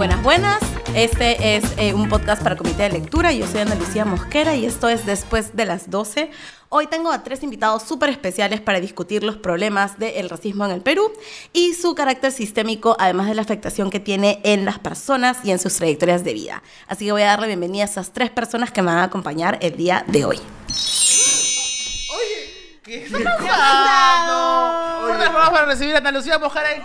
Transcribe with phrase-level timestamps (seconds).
[0.00, 0.60] Buenas, buenas.
[0.94, 3.32] Este es eh, un podcast para comité de lectura.
[3.32, 6.30] Yo soy Ana Lucía Mosquera y esto es Después de las 12.
[6.70, 10.80] Hoy tengo a tres invitados súper especiales para discutir los problemas del racismo en el
[10.80, 11.12] Perú
[11.52, 15.58] y su carácter sistémico, además de la afectación que tiene en las personas y en
[15.58, 16.62] sus trayectorias de vida.
[16.88, 19.58] Así que voy a darle bienvenida a esas tres personas que me van a acompañar
[19.60, 20.40] el día de hoy.
[22.82, 25.12] ¿Qué está pasando?
[25.14, 26.82] Un aplauso para recibir a Ana Lucía Mojara en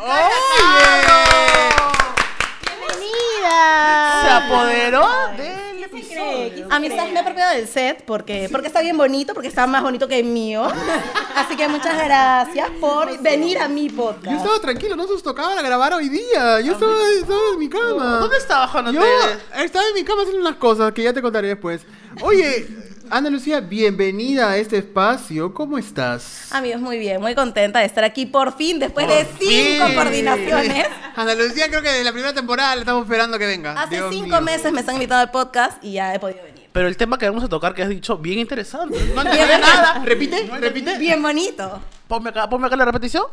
[3.45, 6.67] Se apoderó del episodio.
[6.69, 7.11] A mí ¿sabes?
[7.11, 10.19] me he apropiado del set porque, porque está bien bonito, porque está más bonito que
[10.19, 10.67] el mío.
[11.35, 14.37] Así que muchas gracias por venir a mi Yo podcast.
[14.37, 16.61] estaba tranquilo, no nos tocaba grabar hoy día.
[16.61, 18.17] Yo estaba, estaba en mi cama.
[18.19, 19.01] ¿Dónde estaba Juan Yo
[19.55, 21.81] estaba en mi cama haciendo unas cosas que ya te contaré después.
[22.21, 22.67] Oye,
[23.11, 25.53] Ana Lucía, bienvenida a este espacio.
[25.53, 26.51] ¿Cómo estás?
[26.51, 29.95] Amigos, muy bien, muy contenta de estar aquí por fin, después de cinco fin.
[29.95, 30.87] coordinaciones.
[31.15, 33.73] Ana Lucía, creo que desde la primera temporada la estamos esperando que venga.
[33.73, 34.41] Hace Dios cinco mío.
[34.41, 36.67] meses me están invitado al podcast y ya he podido venir.
[36.71, 38.97] Pero el tema que vamos a tocar que has dicho, bien interesante.
[39.15, 40.01] No entendí nada.
[40.03, 40.97] Repite, repite.
[40.97, 41.79] Bien bonito.
[42.07, 43.25] Ponme acá, ponme acá la repetición.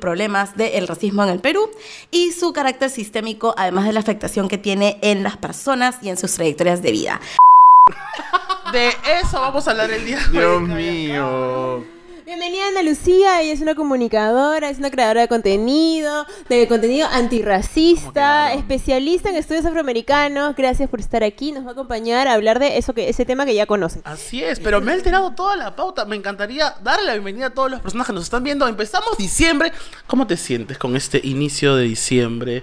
[0.00, 1.68] Problemas del racismo en el Perú
[2.10, 6.16] y su carácter sistémico, además de la afectación que tiene en las personas y en
[6.16, 7.20] sus trayectorias de vida.
[8.72, 8.88] De
[9.20, 10.68] eso vamos a hablar el día de Dios hoy.
[10.68, 11.84] mío.
[12.24, 18.52] Bienvenida Ana Lucía, ella es una comunicadora, es una creadora de contenido, de contenido antirracista,
[18.52, 20.54] especialista en estudios afroamericanos.
[20.54, 23.44] Gracias por estar aquí, nos va a acompañar a hablar de eso que ese tema
[23.44, 24.02] que ya conocen.
[24.04, 26.04] Así es, pero me ha alterado toda la pauta.
[26.04, 28.68] Me encantaría darle la bienvenida a todas las personas que nos están viendo.
[28.68, 29.72] Empezamos diciembre.
[30.06, 32.62] ¿Cómo te sientes con este inicio de diciembre?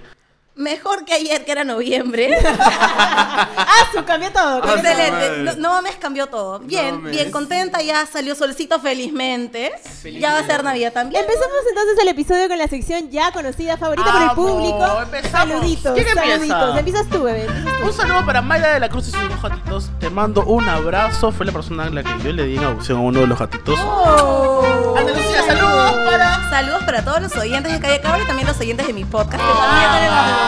[0.58, 2.36] Mejor que ayer, que era noviembre.
[2.58, 4.58] ¡Ah, su cambió todo!
[4.74, 5.10] Excelente.
[5.12, 5.42] madre.
[5.44, 6.58] No, no mames, cambió todo.
[6.58, 7.80] Bien, No bien contenta.
[7.80, 9.70] Ya salió solcito felizmente.
[10.18, 11.22] Ya va a ser Navidad también.
[11.22, 15.00] Empezamos entonces el episodio con la sección ya conocida, favorita por el público.
[15.02, 15.48] empezamos.
[15.48, 16.30] Saluditos, ¿Quién empieza?
[16.32, 16.78] saluditos.
[16.78, 17.44] Empiezas tú, bebé.
[17.44, 17.86] empiezas tú.
[17.86, 19.90] Un saludo para Mayra de la Cruz y sus dos gatitos.
[20.00, 21.30] Te mando un abrazo.
[21.30, 23.38] Fue la persona a la que yo le di en adopción a uno de los
[23.38, 23.78] gatitos.
[23.80, 24.94] Oh.
[24.98, 26.50] Ana Lucía, saludos para.
[26.50, 29.40] Saludos para todos los oyentes de Calle Cabra y también los oyentes de mi podcast.
[29.40, 30.18] que también tenemos.
[30.18, 30.47] Ay, tú-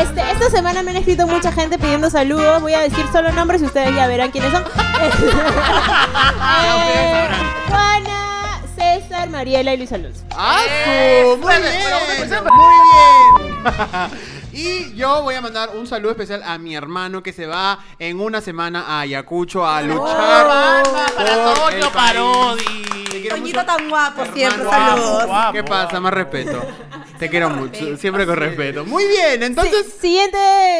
[0.00, 2.62] Este, esta semana me han escrito mucha gente pidiendo saludos.
[2.62, 4.64] Voy a decir solo nombres y ustedes ya verán quiénes son.
[6.52, 7.28] Eh,
[7.68, 10.24] Juana, César, Mariela y Luis Alonso.
[10.36, 11.38] ¡Ah, Eh, su!
[11.38, 12.74] Muy bien, muy
[13.62, 14.30] bien.
[14.52, 18.20] Y yo voy a mandar un saludo especial a mi hermano que se va en
[18.20, 20.42] una semana a Ayacucho a luchar
[21.16, 21.86] por el país.
[21.94, 22.99] Parodi.
[23.20, 23.76] Te quiero Toñito mucho.
[23.76, 25.26] tan guapo siempre, Hermano, saludos.
[25.26, 25.52] guapo.
[25.52, 26.00] ¿Qué pasa?
[26.00, 26.62] Más respeto.
[27.20, 28.86] Te quiero mucho, siempre con respeto.
[28.86, 30.38] Muy bien, entonces Sí, siguiente,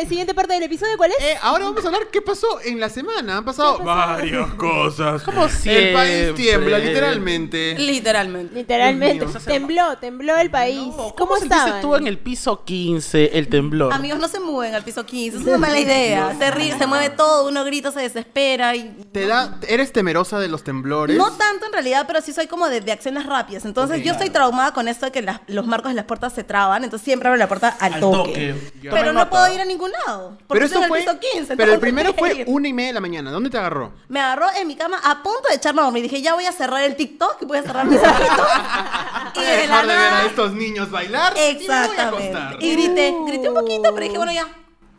[0.08, 1.18] siguiente parte del episodio, ¿cuál es?
[1.22, 3.36] eh, ahora vamos a hablar qué pasó en la semana.
[3.36, 5.22] Han pasado varias cosas.
[5.22, 7.74] Como El país tiembla, literalmente.
[7.78, 8.54] Literalmente.
[8.54, 9.26] Literalmente.
[9.26, 9.42] Dios mío.
[9.44, 10.78] Tembló, tembló el país.
[10.78, 11.82] ¿Cómo, ¿Cómo, sentiste estaban?
[11.82, 13.92] tú en el piso 15 el temblor?
[13.92, 15.36] Amigos, no se mueven al piso 15.
[15.36, 16.34] Es una mala idea.
[16.38, 16.78] Terrible.
[16.78, 18.74] Se mueve todo, uno grita, se desespera.
[18.74, 18.84] Y...
[19.12, 21.18] ¿Te da, ¿Eres temerosa de los temblores?
[21.18, 23.64] No tanto en realidad, pero sí soy como de, de acciones rápidas.
[23.64, 24.04] Entonces Ok.
[24.04, 26.84] yo estoy traumada con esto de que las- los marcos de las puertas se traban.
[26.84, 28.54] Entonces siempre abro la puerta al, Al toque.
[28.54, 28.90] toque.
[28.90, 30.38] Pero no puedo ir a ningún lado.
[30.46, 30.98] Porque Pero eso fue.
[31.00, 31.56] el piso 15.
[31.56, 33.30] pero el primero fue una y media de la mañana.
[33.30, 33.92] ¿Dónde te agarró?
[34.08, 36.02] Me agarró en mi cama a punto de echarme a dormir.
[36.02, 38.46] Dije, ya voy a cerrar el TikTok y voy a cerrar mis ojitos.
[39.36, 41.32] y de la dejar de ver a estos niños bailar.
[41.36, 41.50] Y me voy a
[41.84, 42.02] Exactamente.
[42.36, 42.56] acostar.
[42.62, 44.46] Y grité, grité un poquito, pero dije, bueno, ya.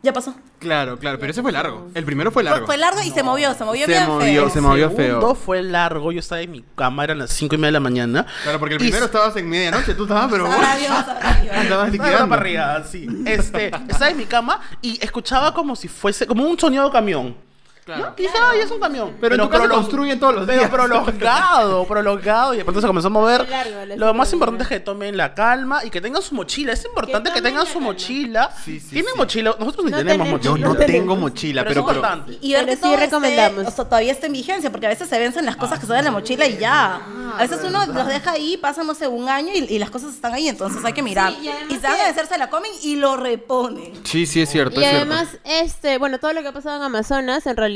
[0.02, 0.34] Ya pasó.
[0.58, 1.88] Claro, claro, pero ese fue largo.
[1.94, 2.66] El primero fue largo.
[2.66, 4.50] fue largo y se movió, se movió Se bien movió, feo.
[4.50, 5.06] se movió El feo.
[5.20, 6.10] segundo fue largo.
[6.10, 8.26] Yo estaba en mi cama, eran las 5 y media de la mañana.
[8.42, 10.50] Claro, porque el Y primero estabas en medianoche, tú estabas, pero.
[10.50, 11.54] Sabrá Dios, sabrá Dios.
[11.56, 12.28] Andabas Estaba liquidando.
[12.28, 13.06] para arriba, sí.
[13.26, 17.36] Este, estaba en mi cama y escuchaba como si fuese, como un sonido de camión.
[17.84, 18.06] Claro.
[18.06, 18.14] ¿No?
[18.16, 19.16] Y dije, ay, es un camión.
[19.20, 20.70] Pero en tu casa construyen todos los Pero días.
[20.70, 22.54] prolongado, prolongado.
[22.54, 23.48] Y de pronto se comenzó a mover.
[23.48, 26.72] Largo, Lo más importante es que tomen la calma y que tengan su mochila.
[26.72, 27.86] Es importante que, Que tengan su calma.
[27.88, 28.50] mochila.
[28.64, 29.18] Sí, sí, ¿Tienen sí.
[29.18, 29.56] mochila?
[29.58, 30.40] Nosotros ni No tenemos tenemos.
[30.42, 30.68] Yo mochila.
[30.68, 31.80] no No tengo mochila, Pero pero.
[31.80, 32.38] es pero- importante.
[32.46, 33.66] Y ver Pero que sí esté- recomendamos.
[33.66, 35.96] o sea, todavía está en vigencia, porque a veces se vencen las cosas que son
[35.96, 37.00] de la mochila y ya.
[37.36, 40.14] A veces uno los deja ahí, pasan, no sé, un año y, y las cosas
[40.14, 41.32] están ahí, entonces hay que mirar.
[41.68, 43.92] y se van a vencer, se la comen y lo reponen.
[44.04, 44.80] Sí, sí, es cierto.
[44.80, 47.71] Y además, este, bueno, todo lo que ha pasado en Amazonas en realidad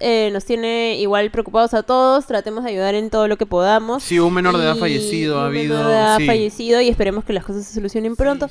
[0.00, 2.26] eh, nos tiene igual preocupados a todos.
[2.26, 4.02] Tratemos de ayudar en todo lo que podamos.
[4.02, 6.26] Sí, un menor de edad Y fallecido ha un habido, menor de edad sí.
[6.26, 8.48] fallecido y esperemos que las cosas se solucionen pronto.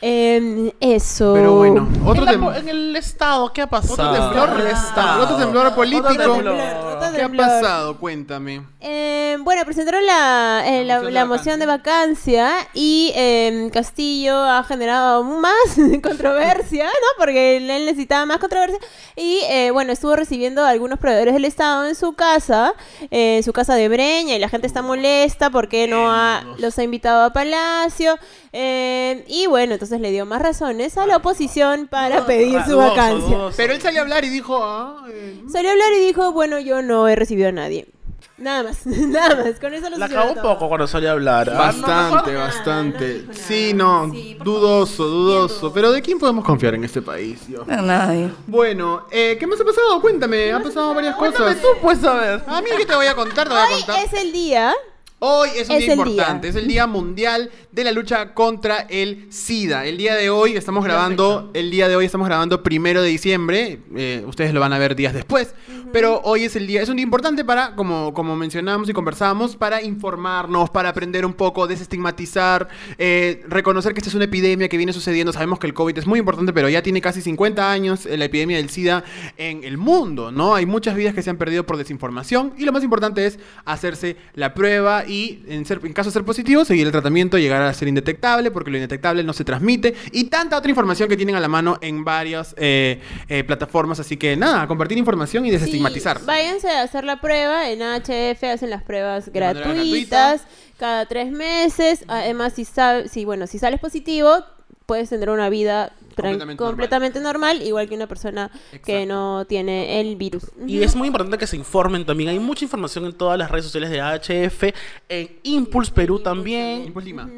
[0.00, 1.32] Eh, eso.
[1.34, 4.10] Pero bueno, otro en, la en el estado, ¿qué ha pasado?
[4.10, 5.24] Otro temblor, el estado.
[5.24, 6.08] otro temblor político.
[6.08, 6.54] Otro temblor.
[6.54, 7.46] Otro ¿Qué ha temblor.
[7.46, 7.98] pasado?
[7.98, 8.62] Cuéntame.
[8.80, 14.36] Eh, bueno, presentaron la, eh, la, moción de la moción de vacancia y eh, Castillo
[14.36, 15.52] ha generado aún más
[16.02, 17.08] controversia, ¿no?
[17.18, 18.78] Porque él necesitaba más controversia.
[19.16, 22.72] Y eh, bueno, estuvo recibiendo a algunos proveedores del Estado en su casa,
[23.10, 26.78] eh, en su casa de Breña, y la gente está molesta porque no ha, los
[26.78, 28.16] ha invitado a Palacio.
[28.52, 32.76] eh, y bueno, entonces entonces le dio más razones a la oposición para pedir su
[32.76, 33.38] vacancia.
[33.56, 36.58] Pero él salió a hablar y dijo, ah, eh, Salió a hablar y dijo, bueno,
[36.58, 37.88] yo no he recibido a nadie.
[38.36, 39.58] Nada más, nada más.
[39.58, 41.48] Con eso lo La cagó un poco cuando salió a hablar.
[41.50, 41.56] ¿ah?
[41.56, 43.24] bastante, no, bastante.
[43.32, 45.72] Sí, no, Sí, por dudoso, dudoso.
[45.72, 47.66] Pero ¿de quién podemos confiar en este país, Dios?
[47.66, 48.30] No, nadie.
[48.46, 50.00] Bueno, eh, ¿qué más ha pasado?
[50.02, 51.62] Cuéntame, ha pasado varias Cuéntame cosas.
[51.62, 52.44] tú, pues, a ver.
[52.46, 53.48] A mí, ¿qué te voy a contar?
[53.48, 54.04] Te voy a Hoy contar.
[54.04, 54.74] es el día.
[55.20, 56.50] Hoy es un Es día importante, día.
[56.50, 59.84] es el Día Mundial de la Lucha contra el SIDA.
[59.84, 63.80] El día de hoy estamos grabando, el día de hoy estamos grabando primero de diciembre.
[63.96, 65.56] eh, ustedes lo van a ver días después,
[65.92, 69.56] pero hoy es el día, es un día importante para, como, como mencionamos y conversábamos,
[69.56, 74.76] para informarnos, para aprender un poco, desestigmatizar, eh, reconocer que esta es una epidemia que
[74.76, 75.32] viene sucediendo.
[75.32, 78.26] Sabemos que el COVID es muy importante, pero ya tiene casi 50 años eh, la
[78.26, 79.02] epidemia del SIDA
[79.36, 80.54] en el mundo, ¿no?
[80.54, 84.16] Hay muchas vidas que se han perdido por desinformación y lo más importante es hacerse
[84.34, 87.72] la prueba y en, ser- en caso de ser positivo, seguir el tratamiento, llegar a
[87.74, 91.40] ser indetectable, porque lo indetectable no se transmite y tanta otra información que tienen a
[91.40, 93.98] la mano en varias eh, eh, plataformas.
[94.00, 96.18] Así que nada, compartir información y desestigmatizar.
[96.18, 97.70] Sí, váyanse a hacer la prueba.
[97.70, 100.42] En HF hacen las pruebas gratuitas
[100.78, 102.04] cada tres meses.
[102.08, 104.44] Además, si, sab- si, bueno, si sales positivo,
[104.86, 108.50] puedes tener una vida Completamente completamente, normal, igual que una persona
[108.84, 110.44] que no tiene el virus.
[110.66, 112.30] Y es muy importante que se informen también.
[112.30, 114.74] Hay mucha información en todas las redes sociales de AHF,
[115.08, 116.84] en Impulse Perú también.
[116.86, 117.30] Impulse Lima.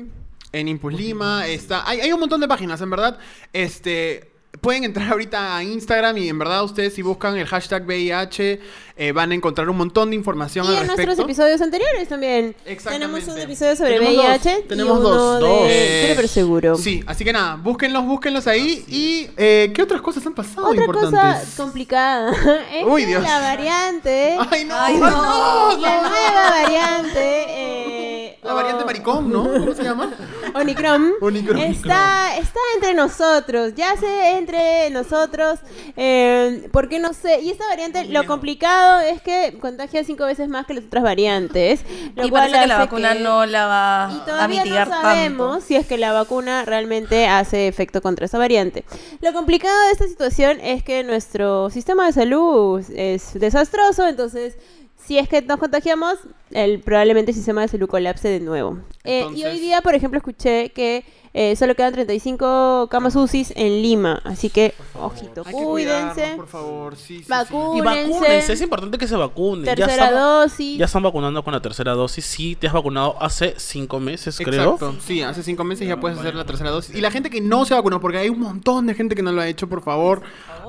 [0.53, 1.89] En Impulse Lima está.
[1.89, 3.19] Hay, hay un montón de páginas, en verdad.
[3.53, 4.31] Este.
[4.61, 8.61] Pueden entrar ahorita a Instagram y en verdad ustedes si buscan el hashtag VIH
[8.97, 11.07] eh, van a encontrar un montón de información Y al en respecto.
[11.07, 12.55] nuestros episodios anteriores también.
[12.67, 13.07] Exactamente.
[13.07, 15.41] Tenemos un episodio sobre Tenemos VIH dos, y tenemos uno dos.
[15.41, 15.63] de Dos.
[15.69, 16.77] Cero pero seguro.
[16.77, 18.85] Sí, así que nada, búsquenlos, búsquenlos ahí.
[18.89, 21.55] Y eh, ¿qué otras cosas han pasado Otra cosa importantes?
[21.57, 22.33] complicada
[22.75, 23.23] es Uy, Dios.
[23.23, 25.11] la variante, Ay, no, Ay, ay, no.
[25.11, 26.09] no, la no.
[26.09, 28.00] nueva variante, eh,
[28.43, 29.43] La variante o- maricón, ¿no?
[29.45, 30.11] ¿Cómo se llama?
[30.55, 31.59] Omicron, Omicron.
[31.59, 35.59] está, está entre nosotros, ya sé entre nosotros,
[35.97, 40.67] eh, porque no sé, y esta variante, lo complicado es que contagia cinco veces más
[40.67, 41.83] que las otras variantes,
[42.17, 44.89] lo Y cual parece que la vacuna que- no la va y a todavía mitigar
[44.89, 45.67] no sabemos tanto.
[45.67, 48.85] si es que la vacuna realmente hace efecto contra esa variante.
[49.21, 54.57] Lo complicado de esta situación es que nuestro sistema de salud es desastroso, entonces
[54.97, 56.19] si es que nos contagiamos,
[56.53, 58.79] el, probablemente el sistema de salud colapse de nuevo.
[59.05, 63.83] Eh, y hoy día, por ejemplo, escuché que eh, solo quedan 35 camas UCI en
[63.83, 66.13] Lima, así que, ojito, Hay que cuídense.
[66.15, 66.97] cuidarnos, por favor.
[66.97, 67.55] Sí, sí, sí.
[67.77, 68.53] Y Vacúnense.
[68.53, 69.65] es importante que se vacunen.
[69.65, 70.79] Ya Tercera están- dosis.
[70.79, 72.25] Ya están vacunando con la tercera dosis.
[72.25, 74.77] Sí, te has vacunado hace cinco meses, creo.
[75.01, 76.95] Sí, hace cinco meses ya puedes hacer la tercera dosis.
[76.97, 79.31] Y la gente que no se vacunó, porque hay un montón de gente que no
[79.33, 80.23] lo ha hecho, por favor,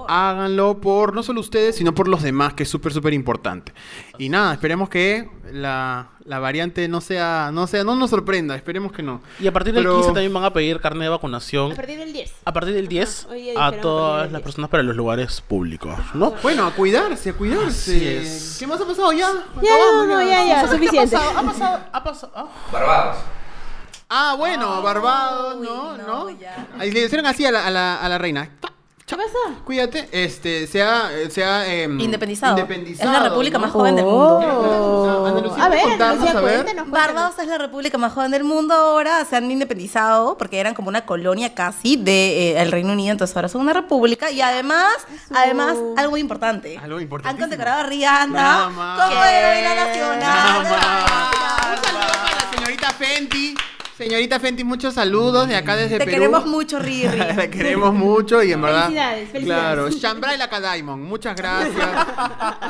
[0.07, 3.73] háganlo por no solo ustedes, sino por los demás, que es súper, súper importante.
[4.17, 5.70] Y nada, esperemos que la,
[6.25, 9.21] la variante no sea, no sea, no nos sorprenda, esperemos que no.
[9.39, 11.71] Y a partir del Pero- 15 también van a pedir carne de vacunación.
[11.71, 12.33] A partir del 10.
[12.45, 14.44] A partir del 10 Hoy día a dijeron a partir todas del las 10.
[14.44, 16.31] personas para los lugares públicos, ¿no?
[16.44, 17.95] Bueno, a cuidarse, a cuidarse.
[17.95, 18.56] Así es.
[18.59, 19.29] ¿Qué más ha pasado ya?
[19.62, 21.15] Ya, Acabamos, no, ya, ya, ¿Sabes qué suficiente.
[21.15, 22.47] Ha pasado, ha pasado, ha pasado- ah.
[22.71, 23.17] Barbados.
[24.13, 25.97] Ah, bueno, Barbados, Uy, ¿no?
[25.97, 26.29] no, ¿no?
[26.31, 26.67] ya.
[26.77, 28.50] Ahí le hicieron así a la, a la, a la reina.
[29.11, 29.59] ¿Qué pasa?
[29.65, 32.57] Cuídate, este, se ha, se ha em, Independizado.
[32.57, 33.65] independizado, Es la república ¿no?
[33.65, 34.39] más joven del mundo.
[34.39, 35.25] Oh.
[35.27, 36.65] Andalucía, A ver, Andalucía, a ver.
[36.87, 40.88] Barbados es la república más joven del mundo ahora, se han independizado porque eran como
[40.88, 45.33] una colonia casi del el Reino Unido, entonces ahora son una república y además, Eso.
[45.36, 46.77] además, algo importante.
[46.77, 47.43] Algo Han importantísimo.
[47.43, 50.63] condecorado a Rihanna como heroína Nada nacional.
[50.63, 51.77] más.
[51.77, 53.55] Un saludo para la señorita Fenty.
[54.01, 56.17] Señorita Fenty, muchos saludos de acá desde Te Perú.
[56.17, 57.20] queremos mucho, Riri.
[57.36, 58.86] Te queremos mucho y en verdad.
[58.86, 59.63] Felicidades, felicidades.
[59.63, 61.88] Claro, Shambra y la Diamond, muchas gracias.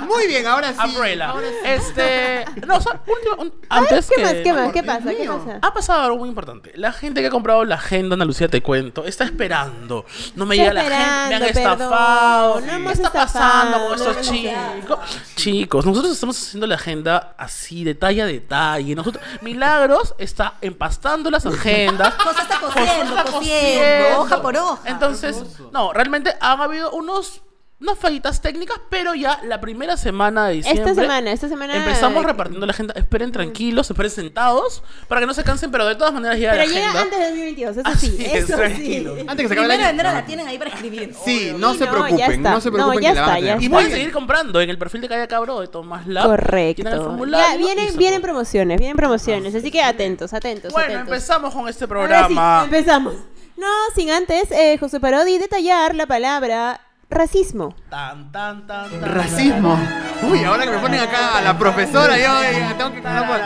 [0.07, 0.79] Muy bien, ahora sí.
[0.83, 1.29] Umbrella.
[1.29, 1.55] ahora sí.
[1.69, 2.45] Este.
[2.67, 4.21] No, o sea, último- un- antes ¿Qué que.
[4.23, 4.33] más?
[4.33, 4.71] ¿Qué más?
[4.73, 5.09] ¿Qué Dios pasa?
[5.11, 5.41] ¿Qué mío.
[5.45, 5.59] pasa?
[5.61, 6.71] Ha pasado algo muy importante.
[6.75, 10.05] La gente que ha comprado la agenda Andalucía, te cuento, está esperando.
[10.35, 12.53] No me Está llega la gente, me han esperando, estafado.
[12.55, 12.67] perdón.
[12.67, 14.99] No ¿Qué hemos está estafado, pasando con no estos hemos chicos?
[15.35, 18.95] Chicos, nosotros estamos haciendo la agenda así, detalle a detalle.
[18.95, 22.13] Nosotros, Milagros está empastando las agendas.
[22.15, 24.81] José está cosiendo, está cosiendo, hoja por hoja.
[24.85, 27.41] Entonces, no, realmente han habido unos
[27.81, 30.91] unas fallitas técnicas, pero ya la primera semana de diciembre.
[30.91, 31.75] Esta semana, esta semana.
[31.75, 32.93] Empezamos repartiendo la agenda.
[32.95, 36.63] Esperen tranquilos, esperen sentados para que no se cansen, pero de todas maneras llega Pero
[36.65, 37.01] la llega agenda.
[37.01, 38.25] antes del 2022, eso Así sí.
[38.25, 39.15] es, eso tranquilo.
[39.15, 39.21] sí.
[39.27, 39.89] Antes que se acabe el Primero de año.
[39.89, 41.13] enero la tienen ahí para escribir.
[41.25, 43.37] Sí, no Sí, se no, preocupen, no se No, preocupen ya que la van a
[43.37, 43.61] está, ya tener.
[43.61, 43.75] Y está.
[43.75, 46.23] pueden seguir comprando en el perfil de Calle Cabro de Tomás Lab.
[46.25, 47.03] Llenan el Correcto.
[47.03, 51.07] formulario Ya, y vienen, se vienen promociones, vienen promociones, así que atentos, atentos, Bueno, atentos.
[51.15, 52.61] empezamos con este Ahora sí, programa.
[52.65, 53.13] empezamos.
[53.57, 56.79] No, sin antes, eh, José Parodi detallar la palabra
[57.11, 57.75] racismo.
[57.89, 59.77] Tan, tan, tan, tan, Racismo.
[60.23, 63.01] Uy, ahora que me ponen acá a la profesora, yo eh, tengo que...
[63.01, 63.41] no puedo.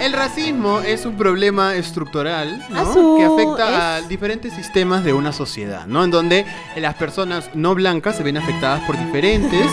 [0.00, 2.80] El racismo es un problema estructural ¿no?
[2.80, 6.02] Azul, que afecta a es- diferentes sistemas de una sociedad, ¿no?
[6.04, 9.66] En donde las personas no blancas se ven afectadas por diferentes...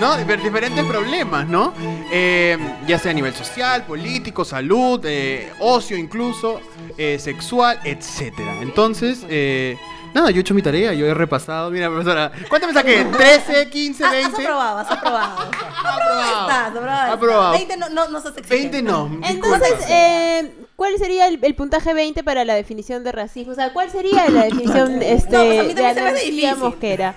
[0.00, 0.16] ¿no?
[0.16, 1.74] Difer- Diferentes problemas, ¿no?
[2.10, 6.60] Eh, ya sea a nivel social, político, salud, eh, ocio incluso,
[6.96, 8.54] eh, sexual, etcétera.
[8.62, 9.76] Entonces, eh,
[10.14, 11.70] nada, yo he hecho mi tarea, yo he repasado.
[11.70, 13.04] Mira, profesora, ¿cuánto me saqué?
[13.06, 14.42] ¿13, 15, Ah, Has 20?
[14.44, 15.38] aprobado, has aprobado.
[15.40, 16.40] Aprobado.
[16.42, 17.12] Estás, aprobado.
[17.12, 17.52] Aprobado.
[17.52, 18.80] 20 no, no, no seas exigente.
[18.80, 19.20] 20 no.
[19.24, 23.52] Entonces, eh, ¿cuál sería el, el puntaje 20 para la definición de racismo?
[23.52, 26.56] O sea, ¿cuál sería la definición este, No, pues a mí de Ana.
[26.56, 27.14] Mosquera?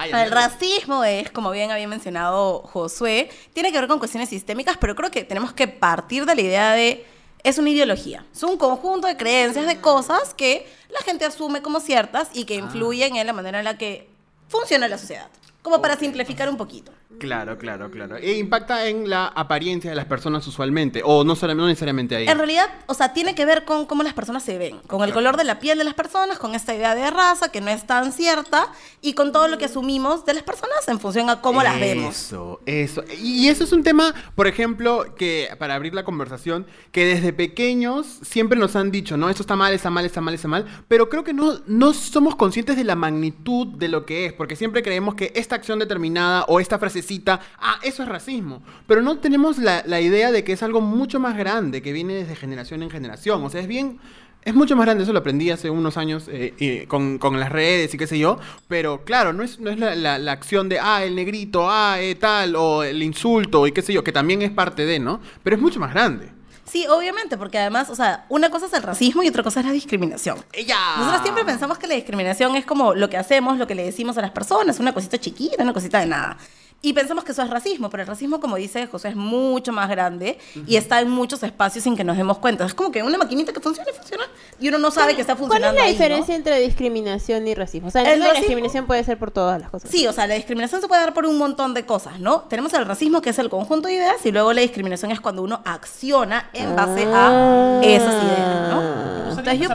[0.00, 4.76] Ay, El racismo es, como bien había mencionado Josué, tiene que ver con cuestiones sistémicas,
[4.76, 7.04] pero creo que tenemos que partir de la idea de
[7.42, 11.80] es una ideología, es un conjunto de creencias, de cosas que la gente asume como
[11.80, 14.08] ciertas y que influyen en la manera en la que
[14.48, 15.28] funciona la sociedad.
[15.62, 16.92] Como para simplificar un poquito.
[17.18, 18.16] Claro, claro, claro.
[18.16, 22.28] E impacta en la apariencia de las personas usualmente, o no, solamente, no necesariamente ahí.
[22.28, 25.12] En realidad, o sea, tiene que ver con cómo las personas se ven, con el
[25.14, 27.86] color de la piel de las personas, con esta idea de raza que no es
[27.86, 31.62] tan cierta y con todo lo que asumimos de las personas en función a cómo
[31.62, 32.14] las vemos.
[32.14, 33.02] Eso, eso.
[33.20, 38.06] Y eso es un tema, por ejemplo, que para abrir la conversación, que desde pequeños
[38.22, 41.08] siempre nos han dicho, no, esto está mal, está mal, está mal, está mal, pero
[41.08, 44.82] creo que no, no somos conscientes de la magnitud de lo que es, porque siempre
[44.82, 49.58] creemos que esta acción determinada o esta frasecita, ah, eso es racismo, pero no tenemos
[49.58, 52.90] la, la idea de que es algo mucho más grande, que viene desde generación en
[52.90, 53.98] generación, o sea, es bien...
[54.44, 57.50] Es mucho más grande, eso lo aprendí hace unos años eh, eh, con, con las
[57.50, 58.38] redes y qué sé yo.
[58.68, 61.96] Pero claro, no es, no es la, la- la acción de, ah, el negrito, ah,
[62.00, 65.20] eh, tal, o el insulto y qué sé yo, que también es parte de, ¿no?
[65.42, 66.30] Pero es mucho más grande.
[66.64, 69.66] Sí, obviamente, porque además, o sea, una cosa es el racismo y otra cosa es
[69.66, 70.38] la discriminación.
[70.52, 70.76] ¡Ella!
[70.98, 74.16] Nosotros siempre pensamos que la discriminación es como lo que hacemos, lo que le decimos
[74.18, 76.38] a las personas, una cosita chiquita, una cosita de nada.
[76.80, 79.88] Y pensamos que eso es racismo, pero el racismo, como dice José, es mucho más
[79.90, 82.64] grande y está en muchos espacios sin que nos demos cuenta.
[82.64, 84.22] Es como que una maquinita que funciona y funciona
[84.60, 85.76] y uno no sabe que está ¿Cuál funcionando.
[85.76, 85.98] es la ahí, ¿no?
[85.98, 87.88] diferencia entre discriminación y racismo?
[87.88, 89.90] O sea, El la racismo- discriminación puede ser por todas las cosas.
[89.90, 92.42] Sí, o sea, la discriminación se puede dar por un montón de cosas, ¿no?
[92.42, 95.42] Tenemos el racismo, que es el conjunto de ideas, y luego la discriminación es cuando
[95.42, 99.30] uno acciona en base a esas ideas, ¿no?
[99.30, 99.68] Entonces yo-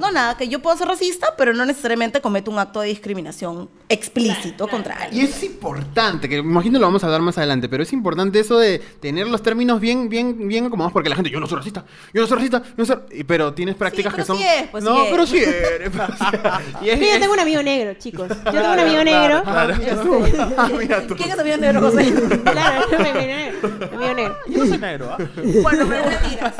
[0.00, 3.68] no, nada, que yo puedo ser racista, pero no necesariamente cometo un acto de discriminación
[3.88, 5.26] explícito contra Y alguien.
[5.26, 8.58] es importante, que me imagino lo vamos a hablar más adelante, pero es importante eso
[8.58, 11.84] de tener los términos bien, bien, bien acomodados, porque la gente, yo no soy racista,
[12.12, 12.96] yo no soy racista, yo no soy...
[13.12, 14.36] y- Pero tienes prácticas pero que son...
[14.38, 15.10] sí es, pues no, sí es.
[15.10, 15.90] pero sí eres.
[15.90, 16.08] pues,
[16.82, 18.28] y es- Yo ya es- tengo un amigo negro, chicos.
[18.28, 19.42] Yo tengo un amigo negro.
[19.44, 19.74] claro.
[20.56, 21.14] Ah, mira tú.
[21.16, 22.12] ¿Quién es amigo negro, José?
[22.44, 23.68] Claro, un amigo negro.
[23.68, 24.36] un amigo negro.
[24.48, 25.18] Yo no soy negro, ¿ah?
[25.62, 26.54] bueno, pero mentiras.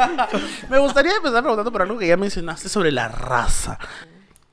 [0.69, 3.79] Me gustaría empezar preguntando por algo que ya mencionaste sobre la raza.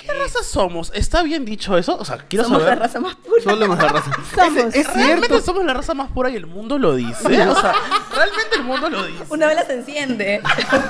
[0.07, 0.91] ¿Qué raza somos?
[0.95, 1.97] ¿Está bien dicho eso?
[1.97, 2.79] O sea, quiero Somos la saber.
[2.79, 3.43] raza más pura.
[3.43, 4.11] Solo hemos la raza.
[4.35, 4.63] Somos.
[4.67, 5.45] Es, es ¿Realmente cierto.
[5.45, 7.25] somos la raza más pura y el mundo lo dice?
[7.47, 7.73] O sea,
[8.15, 9.23] realmente el mundo lo dice.
[9.29, 10.41] Una vela se enciende.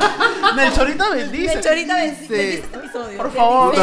[0.55, 1.55] Melchorita bendice.
[1.55, 3.17] Melchorita bendice este episodio.
[3.17, 3.74] Por favor.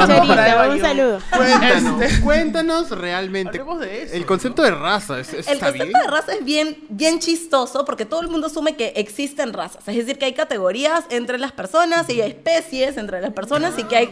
[0.70, 1.18] Un saludo.
[1.30, 3.58] Cuéntanos, Este- cuéntanos realmente.
[3.58, 6.00] Hablemos de eso, El concepto de raza, ¿es, es- El concepto bien?
[6.00, 9.86] de raza es bien, bien chistoso porque todo el mundo asume que existen razas.
[9.88, 13.84] Es decir, que hay categorías entre las personas y hay especies entre las personas y
[13.84, 14.08] que hay...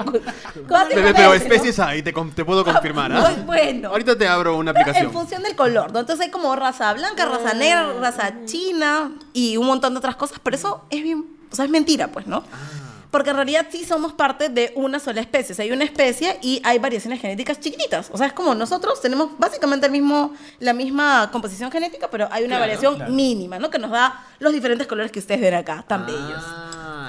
[1.15, 1.35] pero ¿no?
[1.35, 3.31] especies hay, te, puedo confirmar, ¿ah?
[3.37, 3.89] Bu- Bueno.
[3.91, 5.13] Ahorita te abro una En aplicación.
[5.13, 6.01] función del color, ¿no?
[6.01, 10.39] Entonces hay como raza blanca, raza negra, raza china y un montón de otras cosas,
[10.43, 12.43] pero eso es bien, o sea, es mentira, pues, ¿no?
[13.11, 15.53] Porque en realidad sí somos parte de una sola especie.
[15.53, 18.09] O sea, hay una especie y hay variaciones genéticas chiquititas.
[18.11, 22.45] O sea, es como nosotros tenemos básicamente el mismo, la misma composición genética, pero hay
[22.45, 23.69] una variación mínima, ¿no?
[23.69, 26.43] Que nos da los diferentes colores que ustedes ven acá, tan bellos.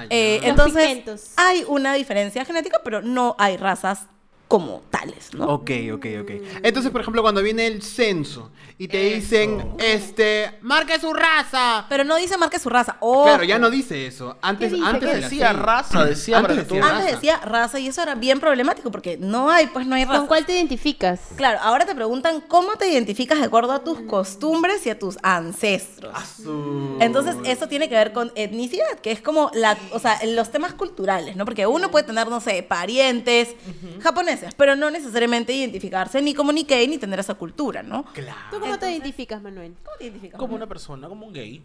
[0.03, 0.07] Ah.
[0.09, 1.31] Eh, entonces, pigmentos.
[1.37, 4.07] hay una diferencia genética, pero no hay razas
[4.47, 5.45] como tales, ¿no?
[5.47, 6.31] Ok, ok, ok.
[6.61, 11.85] Entonces, por ejemplo, cuando viene el censo y te dicen, este, marque su raza.
[11.89, 12.97] Pero no dice marque su raza.
[12.99, 13.23] Ojo.
[13.23, 14.37] Claro, ya no dice eso.
[14.43, 14.87] Antes, ¿Qué dice?
[14.87, 17.15] antes ¿Qué era decía raza, decía Antes para que tú- decía Antes raza.
[17.15, 20.19] decía raza y eso era bien problemático porque no hay, pues no hay raza.
[20.19, 21.19] ¿Con cuál te identificas?
[21.35, 25.17] Claro, ahora te preguntan cómo te identificas de acuerdo a tus costumbres y a tus
[25.23, 26.13] ancestros.
[26.43, 30.51] Su- Entonces, eso tiene que ver con etnicidad, que es como la, o sea, los
[30.51, 31.45] temas culturales, ¿no?
[31.45, 33.55] Porque uno puede tener, no sé, parientes
[34.01, 38.03] japoneses, pero no necesariamente identificarse ni como Nikkei ni tener esa cultura, ¿no?
[38.13, 38.37] Claro.
[38.51, 39.73] ¿Tú cómo te identificas, Manuel?
[39.83, 40.39] ¿Cómo te identificas?
[40.39, 41.63] Como una persona, como un gay.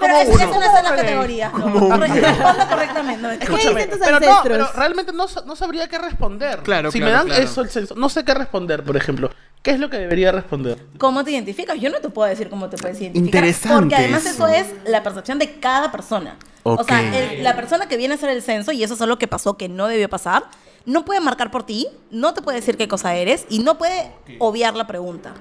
[0.00, 0.40] Pero eso, uno.
[0.44, 1.48] eso no está en la categoría.
[1.50, 1.74] ¿no?
[1.88, 3.22] Corre- Responde correctamente.
[3.22, 6.60] No, ¿Qué dicen tus Pero no, pero realmente no, no sabría qué responder.
[6.60, 7.42] Claro, Si claro, me dan claro.
[7.42, 9.30] eso el censo, no sé qué responder, por ejemplo.
[9.62, 10.76] ¿Qué es lo que debería responder?
[10.98, 11.78] ¿Cómo te identificas?
[11.78, 13.44] Yo no te puedo decir cómo te puedes identificar.
[13.44, 14.48] Interesante Porque además eso.
[14.48, 16.36] eso es la percepción de cada persona.
[16.64, 16.88] O Ok.
[16.88, 19.28] sea, el- la persona que viene a hacer el censo, y eso es algo que
[19.28, 20.44] pasó que no debió pasar,
[20.86, 24.12] no puede marcar por ti, no te puede decir qué cosa eres y no puede
[24.38, 25.34] obviar la pregunta.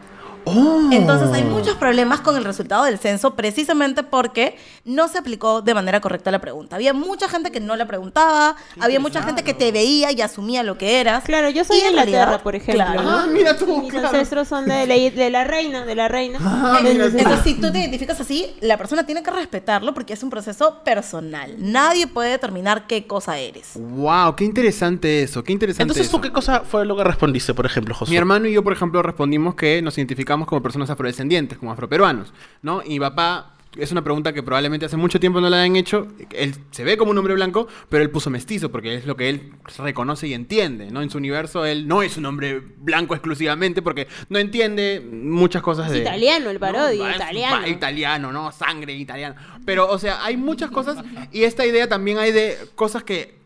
[0.45, 0.89] Oh.
[0.91, 5.74] Entonces hay muchos problemas con el resultado del censo precisamente porque no se aplicó de
[5.74, 6.75] manera correcta la pregunta.
[6.75, 10.63] Había mucha gente que no la preguntaba, había mucha gente que te veía y asumía
[10.63, 11.24] lo que eras.
[11.24, 12.83] Claro, yo soy Y de en Inglaterra, realidad, por ejemplo.
[12.86, 13.03] claro.
[13.03, 13.10] ¿no?
[13.12, 14.07] Ah, mira tú, Mis claro.
[14.10, 16.39] ancestros son de, la- de la reina, de la reina.
[16.41, 16.79] Ah.
[16.83, 20.79] Entonces, si tú te identificas así, la persona tiene que respetarlo porque es un proceso
[20.83, 21.55] personal.
[21.57, 23.71] Nadie puede determinar qué cosa eres.
[23.75, 26.17] Wow, qué interesante eso, qué interesante Entonces, eso.
[26.17, 28.12] ¿tú qué cosa fue lo que respondiste, por ejemplo, José?
[28.12, 32.33] Mi hermano y yo, por ejemplo, respondimos que nos identificamos como personas afrodescendientes, como afroperuanos,
[32.61, 32.81] ¿no?
[32.83, 36.07] Y mi papá, es una pregunta que probablemente hace mucho tiempo no le han hecho,
[36.31, 39.29] él se ve como un hombre blanco, pero él puso mestizo, porque es lo que
[39.29, 41.01] él reconoce y entiende, ¿no?
[41.01, 45.88] En su universo, él no es un hombre blanco exclusivamente, porque no entiende muchas cosas
[45.88, 46.00] Es de...
[46.00, 47.67] italiano el No, es italiano.
[47.67, 48.51] italiano, ¿no?
[48.51, 49.35] Sangre italiano.
[49.65, 50.97] Pero, o sea, hay muchas cosas,
[51.31, 53.40] y esta idea también hay de cosas que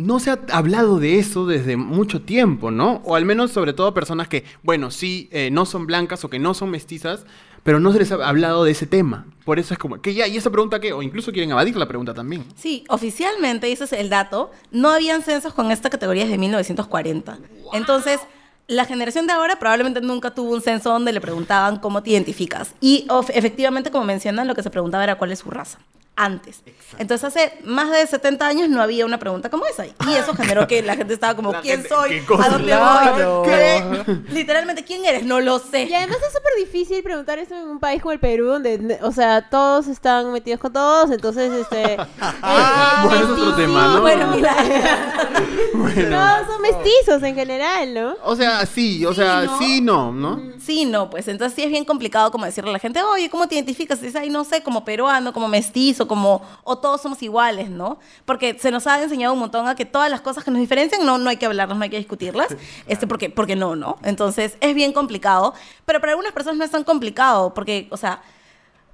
[0.00, 3.02] no se ha hablado de eso desde mucho tiempo, ¿no?
[3.04, 6.38] O al menos sobre todo personas que, bueno, sí, eh, no son blancas o que
[6.38, 7.24] no son mestizas,
[7.62, 9.26] pero no se les ha hablado de ese tema.
[9.44, 11.86] Por eso es como, que ya, y esa pregunta que, o incluso quieren evadir la
[11.86, 12.44] pregunta también.
[12.56, 17.38] Sí, oficialmente, y ese es el dato, no habían censos con esta categoría desde 1940.
[17.74, 18.20] Entonces,
[18.66, 22.74] la generación de ahora probablemente nunca tuvo un censo donde le preguntaban cómo te identificas.
[22.80, 25.78] Y of- efectivamente, como mencionan, lo que se preguntaba era cuál es su raza.
[26.22, 26.62] Antes.
[26.98, 29.86] Entonces, hace más de 70 años no había una pregunta como esa.
[29.86, 32.22] Y eso generó que la gente estaba como, La ¿quién gente, soy?
[32.42, 33.40] ¿A dónde Claro.
[33.40, 33.48] voy?
[33.48, 34.16] ¿Qué?
[34.30, 35.24] Literalmente, ¿quién eres?
[35.24, 35.84] No lo sé.
[35.84, 39.12] Y además es súper difícil preguntar eso en un país como el Perú, donde, o
[39.12, 41.96] sea, todos están metidos con todos, entonces, este...
[42.42, 44.00] Ah, eh, bueno, es otro tema, ¿no?
[44.02, 44.54] Bueno, mira.
[45.70, 48.14] Todos son mestizos en general, ¿no?
[48.24, 49.58] O sea, sí, o sea, ¿no?
[49.58, 50.40] sí, no, ¿no?
[50.58, 53.48] Sí, no, pues entonces sí es bien complicado como decirle a la gente, oye, ¿cómo
[53.48, 53.98] te identificas?
[54.00, 58.00] Y dices, ay, no sé, como peruano, como mestizo, como, o todos somos iguales, ¿no?
[58.24, 61.06] Porque se nos ha enseñado un montón a que todas las cosas que nos diferencian
[61.06, 62.48] no, no hay que hablarlas, no hay que discutirlas,
[62.88, 63.96] este, porque, porque no, ¿no?
[64.02, 65.54] Entonces es bien complicado,
[65.86, 68.22] pero para algunas personas no es tan complicado, porque, o sea,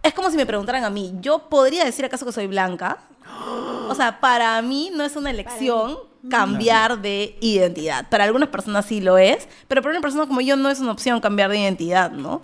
[0.02, 2.98] es como si me preguntaran a mí, ¿yo podría decir acaso que soy blanca?
[3.88, 5.96] O sea, para mí no es una elección
[6.28, 8.10] cambiar de identidad.
[8.10, 10.92] Para algunas personas sí lo es, pero para una persona como yo no es una
[10.92, 12.42] opción cambiar de identidad, ¿no?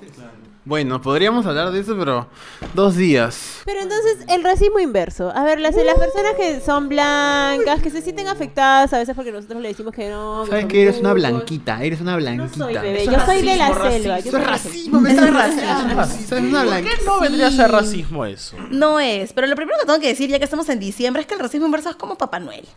[0.64, 2.28] Bueno, podríamos hablar de eso, pero
[2.72, 3.62] dos días.
[3.64, 5.32] Pero entonces, el racismo inverso.
[5.34, 9.32] A ver, las, las personas que son blancas, que se sienten afectadas a veces porque
[9.32, 10.46] nosotros le decimos que no.
[10.46, 12.64] Sabes que eres una blanquita, eres una No blanquita.
[12.64, 14.18] soy bebé, yo es soy de la racismo, selva.
[14.20, 14.52] yo Eso es soy de la selva.
[14.52, 16.36] racismo, me Eso estás es racismo.
[16.48, 16.96] una ¿Por blanquita.
[16.96, 18.56] qué no vendría a ser racismo eso?
[18.70, 21.26] No es, pero lo primero que tengo que decir, ya que estamos en diciembre, es
[21.26, 22.68] que el racismo inverso es como Papá Noel.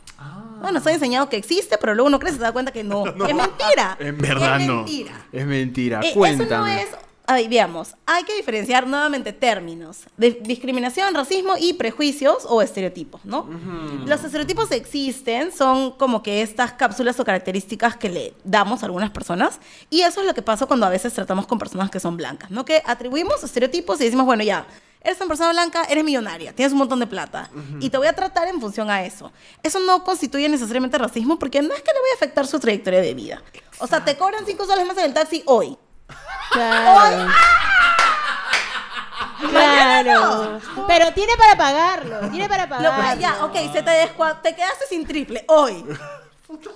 [0.60, 2.84] Bueno, nos han enseñado que existe, pero luego uno crece y se da cuenta que
[2.84, 3.06] no.
[3.06, 3.96] Es mentira.
[4.00, 4.76] En verdad es no.
[4.78, 5.12] mentira.
[5.32, 6.00] Es mentira.
[6.04, 6.82] Eh, Cuéntame.
[6.82, 7.05] Eso no es.
[7.28, 13.50] Ay, veamos, hay que diferenciar nuevamente términos de discriminación, racismo y prejuicios o estereotipos, ¿no?
[14.06, 19.10] Los estereotipos existen, son como que estas cápsulas o características que le damos a algunas
[19.10, 19.60] personas
[19.90, 22.52] y eso es lo que pasa cuando a veces tratamos con personas que son blancas,
[22.52, 22.64] ¿no?
[22.64, 24.68] Que atribuimos estereotipos y decimos, bueno, ya,
[25.02, 28.14] eres una persona blanca, eres millonaria, tienes un montón de plata y te voy a
[28.14, 29.32] tratar en función a eso.
[29.64, 33.02] Eso no constituye necesariamente racismo porque no es que le voy a afectar su trayectoria
[33.02, 33.42] de vida.
[33.80, 35.78] O sea, te cobran cinco soles más en el taxi hoy.
[36.52, 37.32] Claro.
[39.50, 40.60] Claro.
[40.88, 42.20] Pero tiene para pagarlo.
[42.30, 43.22] Tiene para Lo- pagarlo.
[43.22, 45.86] ya, ok, se te, descua- te quedaste sin triple hoy.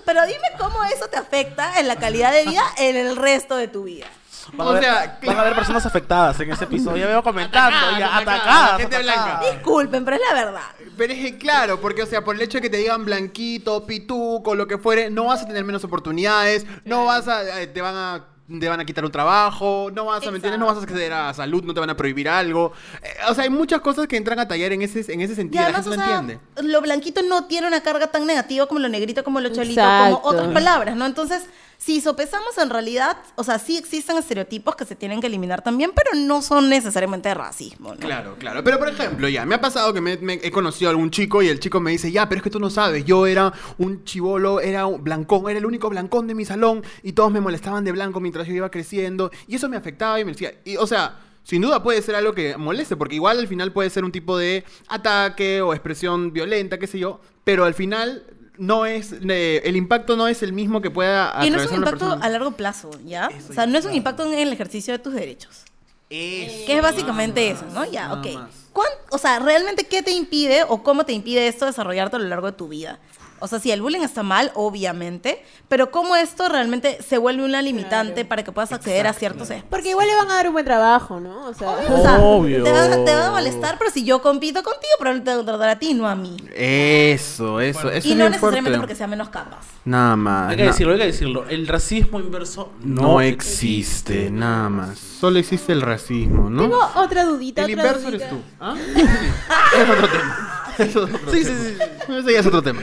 [0.04, 3.68] Pero dime cómo eso te afecta en la calidad de vida en el resto de
[3.68, 4.06] tu vida.
[4.52, 6.96] Van, O a sea, van a haber personas afectadas en ese episodio.
[7.04, 8.80] Ya veo comentando, Atacadas, ya atacadas, atacadas.
[8.80, 9.24] gente atacadas.
[9.40, 9.50] blanca.
[9.54, 10.62] Disculpen, pero es la verdad.
[10.96, 13.86] Pero es que claro, porque o sea, por el hecho de que te digan blanquito,
[13.86, 17.80] pituco, lo que fuere, no vas a tener menos oportunidades, no vas a, eh, te
[17.80, 18.24] van a
[18.58, 20.58] te van a quitar un trabajo, no vas a, ¿me entiendes?
[20.58, 22.72] No vas a acceder a salud, no te van a prohibir algo.
[23.02, 25.36] Eh, o sea, hay muchas cosas que entran a tallar en ese, en ese Y
[25.36, 26.72] sentido, la además, gente o no sea, entiende.
[26.72, 30.20] lo blanquito no tiene una carga tan negativa como lo negrito, como lo cholito, Exacto.
[30.22, 31.06] como otras palabras, ¿no?
[31.06, 31.44] Entonces,
[31.82, 35.92] si sopesamos en realidad, o sea, sí existen estereotipos que se tienen que eliminar también,
[35.94, 38.00] pero no son necesariamente racismo, ¿no?
[38.00, 38.62] Claro, claro.
[38.62, 41.48] Pero por ejemplo, ya, me ha pasado que me- he conocido a algún chico y
[41.48, 44.60] el chico me dice, ya, pero es que tú no sabes, yo era un chivolo,
[44.60, 47.92] era un blancón, era el único blancón de mi salón y todos me molestaban de
[47.92, 51.18] blanco mientras yo iba creciendo y eso me afectaba y me decía, y, o sea...
[51.42, 54.36] Sin duda puede ser algo que moleste, porque igual al final puede ser un tipo
[54.36, 58.24] de ataque o expresión violenta, qué sé yo, pero al final
[58.60, 61.76] no es, eh, el impacto no es el mismo que pueda Y no es un
[61.78, 62.24] impacto persona.
[62.24, 63.30] a largo plazo, ¿ya?
[63.48, 65.64] O sea, no es un impacto en el ejercicio de tus derechos.
[66.08, 67.84] Que es básicamente eso, ¿no?
[67.90, 68.26] Ya, ok.
[68.34, 68.50] más.
[68.72, 72.28] ¿Cuán- o sea, ¿realmente qué te impide o cómo te impide esto desarrollarte a lo
[72.28, 72.98] largo de tu vida?
[73.40, 77.62] O sea, sí, el bullying está mal, obviamente, pero cómo esto realmente se vuelve una
[77.62, 78.28] limitante Claro.
[78.28, 79.66] para que puedas acceder a ciertos espacios.
[79.70, 81.46] Porque igual le van a dar un buen trabajo, ¿no?
[81.48, 82.62] O sea, O sea, Obvio.
[82.64, 85.46] Te, va, te va a molestar, pero si yo compito contigo, probablemente te va a
[85.46, 86.36] tratar a ti, no a mí.
[86.54, 88.38] Eso, eso, eso y es no necesariamente
[88.70, 88.78] fuerte.
[88.78, 89.64] porque sea menos capas.
[89.84, 90.50] Nada más.
[90.50, 91.44] Hay que decirlo, hay que decirlo.
[91.48, 94.98] El racismo inverso No existe, nada más.
[94.98, 96.62] Solo existe el racismo, ¿no?
[96.62, 97.64] tengo otra dudita.
[97.64, 98.26] el otra inverso dudita.
[98.26, 98.42] eres tú.
[98.60, 98.74] ¿Ah?
[99.76, 100.56] es otro tema.
[100.78, 101.58] Eso es otro Sí, tema.
[101.58, 101.74] sí,
[102.06, 102.12] sí.
[102.14, 102.82] Ese ya es otro tema.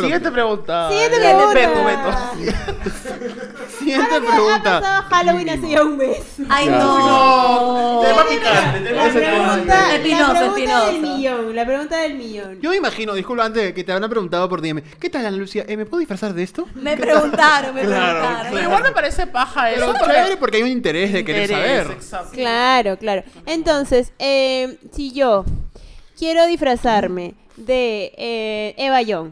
[0.00, 0.88] Siguiente pregunta.
[0.90, 1.54] Siguiente pregunta.
[1.54, 2.56] Beto, Beto.
[3.78, 4.80] Siguiente Ha pregunta.
[4.80, 6.18] pasado Halloween hace ya un mes.
[6.48, 8.00] Ay, no.
[8.04, 9.06] Tema picante, tema
[9.94, 11.56] Espinosa, la pregunta del millón.
[11.56, 12.60] La pregunta del millón.
[12.60, 14.82] Yo me imagino, disculpa antes que te habrán preguntado por DM.
[14.98, 15.64] ¿Qué tal, Ana Lucía?
[15.68, 16.66] Eh, ¿Me puedo disfrazar de esto?
[16.74, 18.52] Me preguntaron, me Claro, preguntaron.
[18.52, 19.92] Pero igual me parece paja eso.
[19.92, 22.30] Pero chévere porque hay un interés de querer saber.
[22.32, 23.22] Claro, claro.
[23.46, 25.44] Entonces, eh, si yo
[26.18, 29.30] quiero disfrazarme de eh, Eva Young,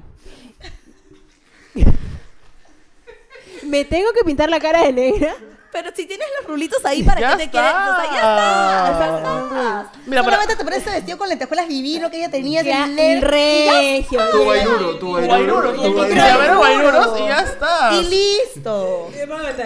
[3.65, 5.35] ¿me tengo que pintar la cara de negra?
[5.73, 7.73] Pero si tienes los rulitos ahí, ¿para Ya qué te quieres?
[7.73, 8.99] O sea, ya está.
[9.01, 9.93] ya está.
[10.07, 12.63] Mira, Solamente para- te pones ese vestido con lentejuelas divino que ella tenía.
[12.63, 14.21] Ya, negro, regio.
[14.31, 16.49] Tu guayruro, tu Guayruro, tu guayruro.
[16.49, 17.91] que guayruros y ya está.
[17.95, 19.11] Y listo.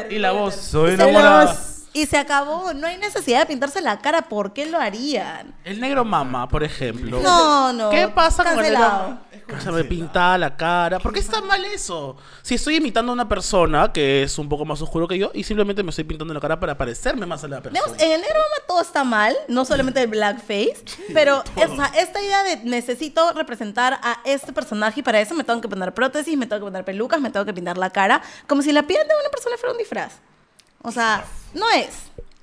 [0.08, 0.54] Y la voz.
[0.54, 1.54] Soy enamorada.
[1.92, 2.72] Y se acabó.
[2.74, 4.22] No hay necesidad de pintarse la cara.
[4.22, 5.55] ¿Por qué lo harían?
[5.64, 7.20] El negro mama, por ejemplo.
[7.20, 7.90] No, no.
[7.90, 9.09] ¿Qué pasa con el Cancelado.
[9.09, 9.61] negro?
[9.61, 10.98] Se me pinta la cara.
[10.98, 12.16] ¿Por qué está mal eso?
[12.42, 15.42] Si estoy imitando a una persona que es un poco más oscuro que yo y
[15.42, 17.96] simplemente me estoy pintando la cara para parecerme más a la persona.
[17.98, 22.20] En el negro mama todo está mal, no solamente el blackface, pero o sea, esta
[22.22, 26.37] idea de necesito representar a este personaje y para eso me tengo que poner prótesis,
[26.37, 29.01] me tengo que poner pelucas, me tengo que pintar la cara, como si la piel
[29.09, 30.12] de una persona fuera un disfraz.
[30.82, 31.88] O sea, no es.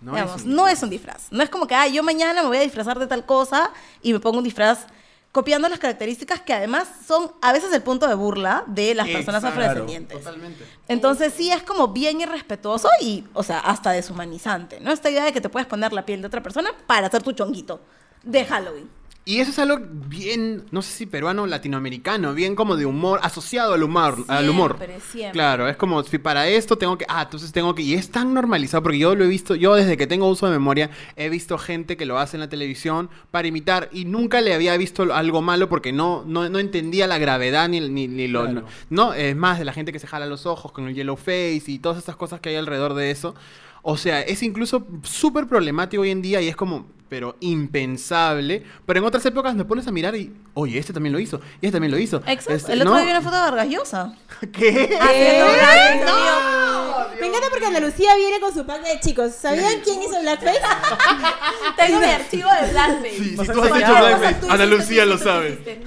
[0.01, 1.27] No digamos, es un no es un disfraz.
[1.31, 3.71] No es como que, ah, yo mañana me voy a disfrazar de tal cosa
[4.01, 4.85] y me pongo un disfraz
[5.31, 9.43] copiando las características que además son a veces el punto de burla de las personas
[9.43, 10.17] Exacto, afrodescendientes.
[10.19, 10.65] Totalmente.
[10.87, 14.93] Entonces sí es como bien irrespetuoso y, o sea, hasta deshumanizante, ¿no?
[14.93, 17.33] Esta idea de que te puedes poner la piel de otra persona para hacer tu
[17.33, 17.81] chonguito
[18.23, 18.89] de Halloween.
[19.27, 23.19] Y eso es algo bien, no sé si peruano o latinoamericano, bien como de humor,
[23.23, 24.23] asociado al humor.
[24.27, 24.77] al humor.
[25.09, 25.31] Siempre.
[25.31, 27.05] Claro, es como si para esto tengo que.
[27.09, 27.81] Ah, entonces tengo que.
[27.81, 30.51] Y es tan normalizado, porque yo lo he visto, yo desde que tengo uso de
[30.51, 34.53] memoria, he visto gente que lo hace en la televisión para imitar y nunca le
[34.53, 38.43] había visto algo malo porque no, no, no entendía la gravedad ni, ni, ni lo.
[38.43, 38.67] Claro.
[38.91, 41.63] No, es más de la gente que se jala los ojos con el yellow face
[41.65, 43.33] y todas estas cosas que hay alrededor de eso.
[43.81, 48.63] O sea, es incluso súper problemático hoy en día y es como, pero impensable.
[48.85, 51.65] Pero en otras épocas me pones a mirar y, oye, este también lo hizo, y
[51.67, 52.17] este también lo hizo.
[52.25, 52.53] Exacto.
[52.53, 52.97] Este, el otro ¿no?
[52.97, 54.13] día vi una foto de Vargas Llosa.
[54.51, 54.87] ¿Qué?
[54.87, 57.05] Blackface, amigo.
[57.19, 59.33] Me encanta porque Andalucía viene con su pack de chicos.
[59.33, 60.59] ¿Sabían quién hizo Blackface?
[61.77, 63.09] Tengo mi archivo de blackface.
[63.17, 65.83] Sí, si tú has hecho blackface, tú Ana hiciste, Lucía tú lo sabe.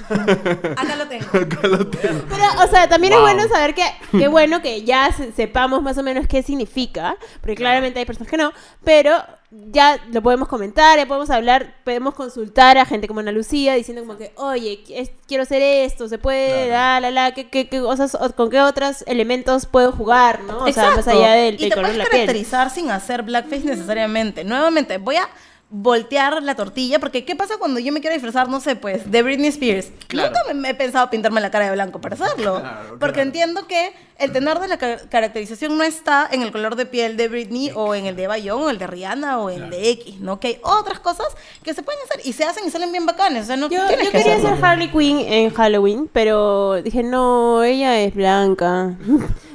[0.77, 1.27] Acá lo tengo.
[1.39, 2.25] Acá lo tengo.
[2.29, 3.27] Pero, o sea, también Wow.
[3.27, 7.17] es bueno saber que, qué bueno que ya se- sepamos más o menos qué significa,
[7.41, 8.53] porque claramente hay personas que no,
[8.85, 9.13] pero
[9.51, 14.03] ya lo podemos comentar, ya podemos hablar, podemos consultar a gente como Ana Lucía diciendo
[14.05, 17.81] como que, oye, es- quiero hacer esto, se puede, la, la, la, ¿qué, qué, qué
[17.81, 20.59] cosas, o- con qué otros elementos puedo jugar, ¿no?
[20.65, 22.27] O sea, más allá del, y del te color de puedes la piel.
[22.27, 24.45] caracterizar sin hacer blackface necesariamente.
[24.45, 25.29] Nuevamente, voy a
[25.71, 29.23] voltear la tortilla, porque ¿qué pasa cuando yo me quiero disfrazar, no sé, pues, de
[29.23, 29.89] Britney Spears?
[30.07, 30.31] Claro.
[30.31, 33.21] Nunca me, me he pensado pintarme la cara de blanco para hacerlo, Claro, porque claro.
[33.23, 37.19] entiendo que el tenor de la ca- caracterización no está en el color de piel
[37.19, 40.21] de Britney o en el de Bayón o el de Rihanna o el de X,
[40.21, 40.41] ¿no?
[40.41, 41.27] Que hay otras cosas
[41.63, 43.87] que se pueden hacer y se hacen y salen bien bacanes, o sea, no Yo,
[43.89, 44.57] tienes yo que quería hacerlo.
[44.57, 48.97] ser Harley Quinn en Halloween, pero dije, no, ella es blanca.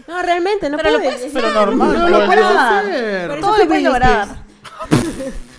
[0.06, 1.15] No, realmente, no Pero lo puedes.
[1.15, 1.60] puedes Pero hacer.
[1.60, 2.58] normal, No, lo puedes Hacer.
[2.60, 3.28] hacer.
[3.30, 4.28] Por eso Todo lo puedes lograr.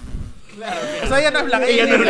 [0.55, 1.05] Spears.
[1.05, 1.67] O sea, ella no es blanca.
[1.69, 2.03] Ella no es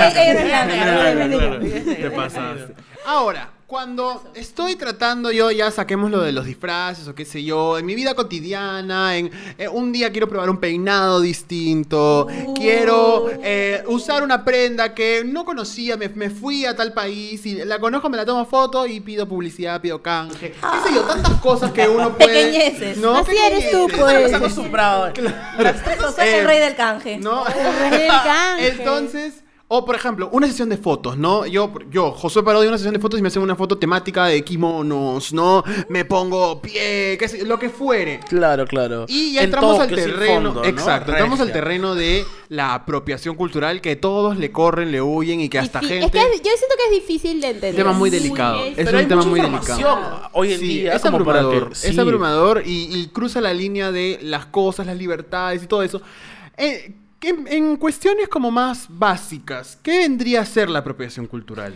[1.28, 1.61] claro.
[1.61, 2.74] Te pasaste.
[3.07, 7.79] Ahora, cuando estoy tratando yo, ya saquemos lo de los disfraces o qué sé yo,
[7.79, 13.83] en mi vida cotidiana, en eh, un día quiero probar un peinado distinto, quiero eh,
[13.87, 18.09] usar una prenda que no conocía, me, me fui a tal país y la conozco,
[18.11, 21.88] me la tomo foto y pido publicidad, pido canje, qué sé yo, tantas cosas que
[21.88, 22.35] uno puede...
[22.53, 22.98] Pequeñeces.
[22.98, 23.16] ¿no?
[23.16, 23.98] Así eres tú, Pequeñeces.
[23.98, 24.24] pues.
[24.27, 25.12] Estás acostumbrado.
[25.14, 27.16] Soy Eh, el rey del canje.
[27.18, 27.46] ¿No?
[27.46, 28.68] El rey del canje.
[28.68, 31.46] Entonces, o por ejemplo, una sesión de fotos, ¿no?
[31.46, 34.44] Yo, yo Josué Parodi, una sesión de fotos y me hacen una foto temática de
[34.44, 35.64] kimonos, ¿no?
[35.88, 38.20] Me pongo pie, qué sé, lo que fuere.
[38.29, 39.07] Claro, claro.
[39.09, 40.64] Y ya En entramos al terreno, fondo, ¿no?
[40.68, 45.48] exacto, entramos al terreno de la apropiación cultural que todos le corren, le huyen y
[45.48, 46.07] que hasta Difí- gente...
[46.07, 47.74] Es que es- yo siento que es difícil de entender.
[47.74, 48.61] tema muy Es delicado.
[48.62, 50.20] es- Es Pero un hay tema mucha muy delicado.
[50.35, 51.70] hoy en Sí, día es como para abrumador.
[51.72, 55.83] que- Es abrumador y, y cruza la línea de las cosas, las libertades y todo
[55.83, 56.03] eso.
[56.57, 56.94] Eh,
[57.26, 61.74] en, cuestiones como más básicas, ¿qué vendría a ser la apropiación cultural?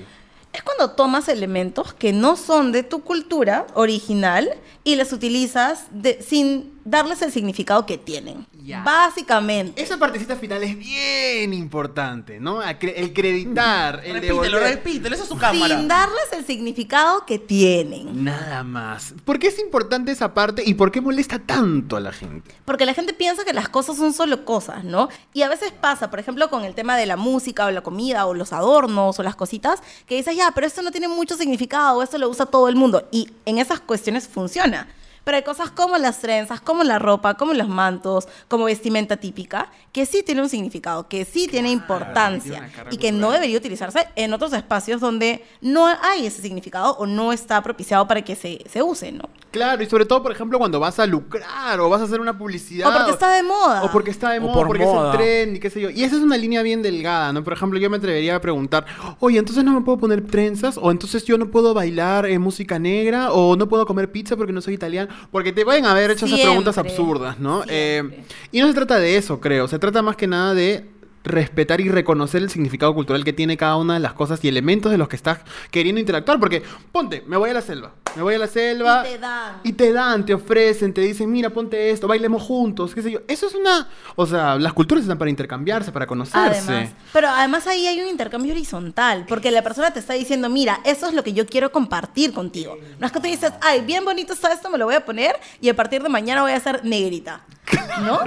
[0.51, 4.49] es cuando tomas elementos que no son de tu cultura original
[4.83, 8.47] y les utilizas de- sin darles el significado que tienen.
[8.65, 8.83] Ya.
[8.83, 9.83] Básicamente.
[9.83, 12.63] Esa partecita final es bien importante, ¿no?
[12.63, 14.63] El creditar, el Repítelo, devolver.
[14.75, 15.79] repítelo, esa es su cámara.
[15.79, 18.25] Sin darles el significado que tienen.
[18.25, 19.15] Nada más.
[19.25, 22.55] ¿Por qué es importante esa parte y por qué molesta tanto a la gente?
[22.65, 25.09] Porque la gente piensa que las cosas son solo cosas, ¿no?
[25.33, 28.27] Y a veces pasa, por ejemplo, con el tema de la música o la comida
[28.27, 32.03] o los adornos o las cositas, que dices, ya, pero esto no tiene mucho significado,
[32.03, 33.09] esto lo usa todo el mundo.
[33.11, 34.89] Y en esas cuestiones funciona.
[35.29, 39.71] Pero hay cosas como las trenzas, como la ropa, como los mantos, como vestimenta típica,
[39.93, 44.33] que sí tiene un significado, que sí tiene importancia y que no debería utilizarse en
[44.33, 48.83] otros espacios donde no hay ese significado o no está propiciado para que se, se
[48.83, 49.29] use, ¿no?
[49.51, 52.37] Claro, y sobre todo, por ejemplo, cuando vas a lucrar o vas a hacer una
[52.37, 52.89] publicidad.
[52.89, 53.83] O porque está de moda.
[53.83, 55.09] O porque está de O moda, por porque moda.
[55.09, 55.91] es el tren y qué sé yo.
[55.91, 57.43] Y esa es una línea bien delgada, ¿no?
[57.43, 58.85] Por ejemplo, yo me atrevería a preguntar,
[59.21, 62.79] oye, entonces no me puedo poner trenzas, o entonces yo no puedo bailar eh, música
[62.79, 65.13] negra, o no puedo comer pizza porque no soy italiano.
[65.31, 67.63] Porque te pueden haber hecho esas preguntas absurdas, ¿no?
[67.69, 69.69] Eh, y no se trata de eso, creo.
[69.69, 70.85] Se trata más que nada de
[71.29, 74.91] respetar y reconocer el significado cultural que tiene cada una de las cosas y elementos
[74.91, 76.41] de los que estás queriendo interactuar.
[76.41, 76.63] Porque,
[76.93, 77.93] ponte, me voy a la selva.
[78.17, 79.05] Me voy a la selva.
[79.07, 79.61] Y te dan.
[79.63, 83.21] Y te dan, te ofrecen, te dicen, mira, ponte esto, bailemos juntos, qué sé yo.
[83.29, 83.89] Eso es una...
[84.17, 86.73] O sea, las culturas están para intercambiarse, para conocerse.
[86.73, 90.81] Además, pero además ahí hay un intercambio horizontal, porque la persona te está diciendo, mira,
[90.85, 92.77] eso es lo que yo quiero compartir contigo.
[92.99, 95.37] No es que tú dices, ay, bien bonito está esto, me lo voy a poner
[95.61, 97.43] y a partir de mañana voy a ser negrita.
[98.01, 98.21] ¿No?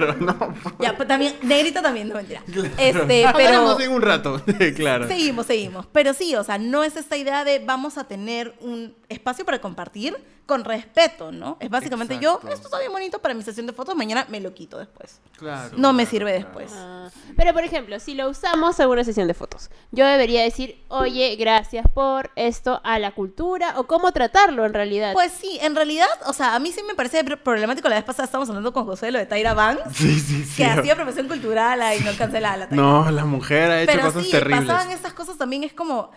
[0.80, 2.42] Ya, pues también, negrita también, no mentira.
[2.78, 3.80] Este, pero...
[3.80, 4.40] En un rato,
[4.76, 5.08] claro.
[5.08, 5.86] Seguimos, seguimos.
[5.92, 9.60] Pero sí, o sea, no es esta idea de vamos a tener un espacio para
[9.60, 11.56] compartir con respeto, ¿no?
[11.60, 12.52] Es básicamente yo, Exacto.
[12.54, 15.20] esto está bien bonito para mi sesión de fotos, mañana me lo quito después.
[15.38, 16.44] Claro, No me claro, sirve claro.
[16.58, 16.72] después.
[16.74, 20.82] Ah, Pero, por ejemplo, si lo usamos en una sesión de fotos, yo debería decir,
[20.88, 25.12] oye, gracias por esto a la cultura, o cómo tratarlo en realidad.
[25.14, 27.88] Pues sí, en realidad, o sea, a mí sí me parece pr- problemático.
[27.88, 30.56] La vez pasada estábamos hablando con José de lo de Tyra Banks, Sí, sí, sí.
[30.56, 32.82] que hacía profesión cultural y no cancelaba la Tyra.
[32.82, 34.66] No, la mujer ha hecho Pero cosas sí, terribles.
[34.66, 36.10] pasaban estas cosas también, es como,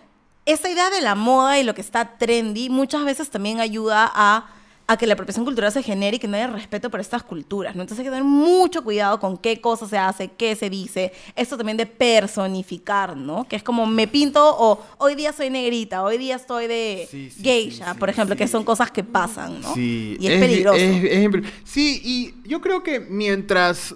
[0.46, 4.46] esa idea de la moda y lo que está trendy muchas veces también ayuda a,
[4.88, 7.76] a que la apropiación cultural se genere y que no haya respeto por estas culturas,
[7.76, 7.82] ¿no?
[7.82, 11.58] Entonces hay que tener mucho cuidado con qué cosa se hace, qué se dice, esto
[11.58, 13.48] también de personificar, ¿no?
[13.48, 17.30] Que es como me pinto o hoy día soy negrita, hoy día estoy de Sí,
[17.30, 19.74] sí, geisha, sí, por ejemplo, que son cosas que pasan, ¿no?
[19.74, 20.78] Sí, Y es, peligroso.
[20.78, 23.96] es- es impre- sí, y yo creo que mientras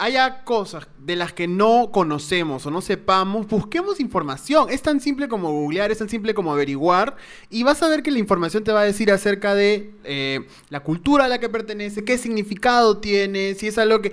[0.00, 4.68] haya cosas de las que no conocemos o no sepamos, busquemos información.
[4.70, 7.16] Es tan simple como googlear, es tan simple como averiguar,
[7.50, 10.80] y vas a ver que la información te va a decir acerca de eh, la
[10.80, 14.12] cultura a la que pertenece, qué significado tiene, si es algo que...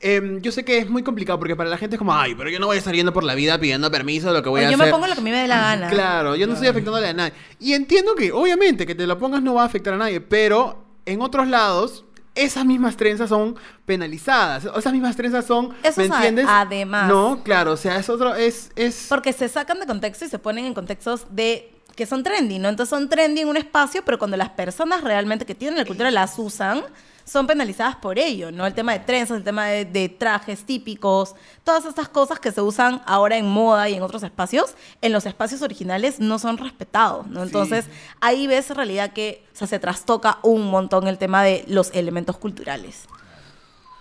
[0.00, 2.48] Em, yo sé que es muy complicado porque para la gente es como, ay, pero
[2.48, 4.60] yo no voy a estar yendo por la vida pidiendo permiso de lo que voy
[4.60, 4.86] O a yo hacer.
[4.86, 5.88] me pongo lo que a mí me dé la gana.
[5.88, 7.32] Claro, yo no estoy afectándole a nadie.
[7.58, 10.84] Y entiendo que, obviamente, que te lo pongas no va a afectar a nadie, pero
[11.04, 12.04] en otros lados,
[12.44, 14.64] esas mismas trenzas son penalizadas.
[14.64, 16.46] Esas mismas trenzas son, Eso ¿me entiendes?
[16.48, 17.08] además.
[17.08, 19.06] No, claro, o sea, es otro, es, es...
[19.08, 22.68] Porque se sacan de contexto y se ponen en contextos de que son trendy, ¿no?
[22.68, 26.10] Entonces son trendy en un espacio, pero cuando las personas realmente que tienen la cultura
[26.12, 26.84] las usan,
[27.28, 28.66] son penalizadas por ello, ¿no?
[28.66, 32.62] El tema de trenzas, el tema de, de trajes típicos, todas estas cosas que se
[32.62, 37.26] usan ahora en moda y en otros espacios, en los espacios originales no son respetados,
[37.26, 37.42] ¿no?
[37.42, 37.84] Entonces
[38.20, 41.90] ahí ves en realidad que o sea, se trastoca un montón el tema de los
[41.92, 43.06] elementos culturales.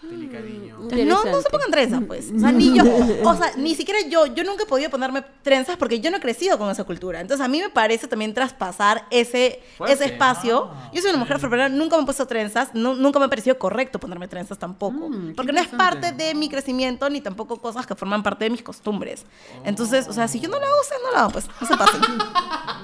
[0.10, 2.32] Entonces, no, no se pongan trenzas, pues.
[2.36, 2.84] O sea, ni yo,
[3.24, 6.20] o sea, ni siquiera yo, yo nunca he podido ponerme trenzas porque yo no he
[6.20, 7.20] crecido con esa cultura.
[7.20, 9.94] Entonces, a mí me parece también traspasar ese, Fuerte.
[9.96, 10.70] ese espacio.
[10.94, 13.58] Yo soy una mujer afroperuana, nunca me he puesto trenzas, nu- nunca me ha parecido
[13.60, 15.10] correcto ponerme trenzas tampoco.
[15.10, 18.50] Mm, porque no es parte de mi crecimiento ni tampoco cosas que forman parte de
[18.52, 19.26] mis costumbres.
[19.66, 21.76] Entonces, o sea, si yo no lo hago, ustedes no lo hago, pues no se
[21.78, 22.02] pasen.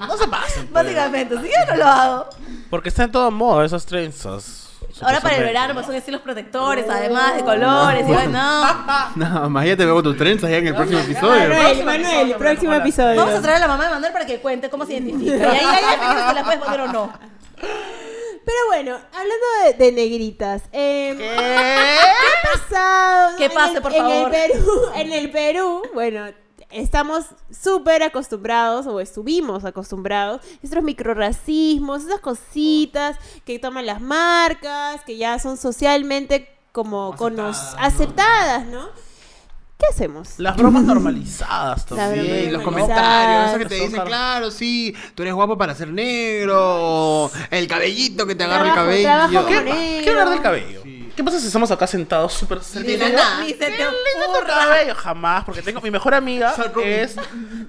[0.08, 0.66] No se pasen.
[0.66, 0.72] pues.
[0.84, 2.26] Básicamente, si yo no lo hago.
[2.68, 4.63] Porque está en todo modo esas trenzas.
[5.02, 8.08] Ahora para el verano pues son estilos protectores, además de colores.
[8.08, 8.84] Y bueno, no.
[9.16, 11.48] No, más ya te veo con tus trenzas ya en el próximo episodio.
[11.48, 13.16] Manuel, Manuel, próximo episodio.
[13.20, 15.36] Vamos a traer a la mamá de Manuel para que cuente cómo se identifica.
[15.36, 17.12] Y ahí ya si la puedes poner o no.
[18.46, 19.46] Pero bueno, hablando
[19.78, 22.08] de, de negritas, eh, ¿qué
[22.50, 23.36] ha pasado?
[23.38, 24.34] Que pase, el- por en favor.
[24.34, 26.26] El Perú, en el Perú, bueno,
[26.74, 35.16] estamos súper acostumbrados, o estuvimos acostumbrados, estos microracismos, esas cositas que toman las marcas, que
[35.16, 38.88] ya son socialmente como cono- aceptadas, ¿no?
[39.78, 40.38] ¿Qué hacemos?
[40.38, 42.52] Las bromas normalizadas también.
[42.52, 47.66] los comentarios, esos que te dicen, claro, sí, tú eres guapo para ser negro, el
[47.66, 49.46] cabellito que te agarra el cabello.
[49.48, 50.82] ¿Qué, ¿Qué hablar del cabello?
[51.16, 53.40] ¿Qué pasa si estamos acá sentados súper De la nada.
[53.40, 54.94] Ni se te tu ocurra.
[54.94, 57.16] jamás, porque tengo mi mejor amiga es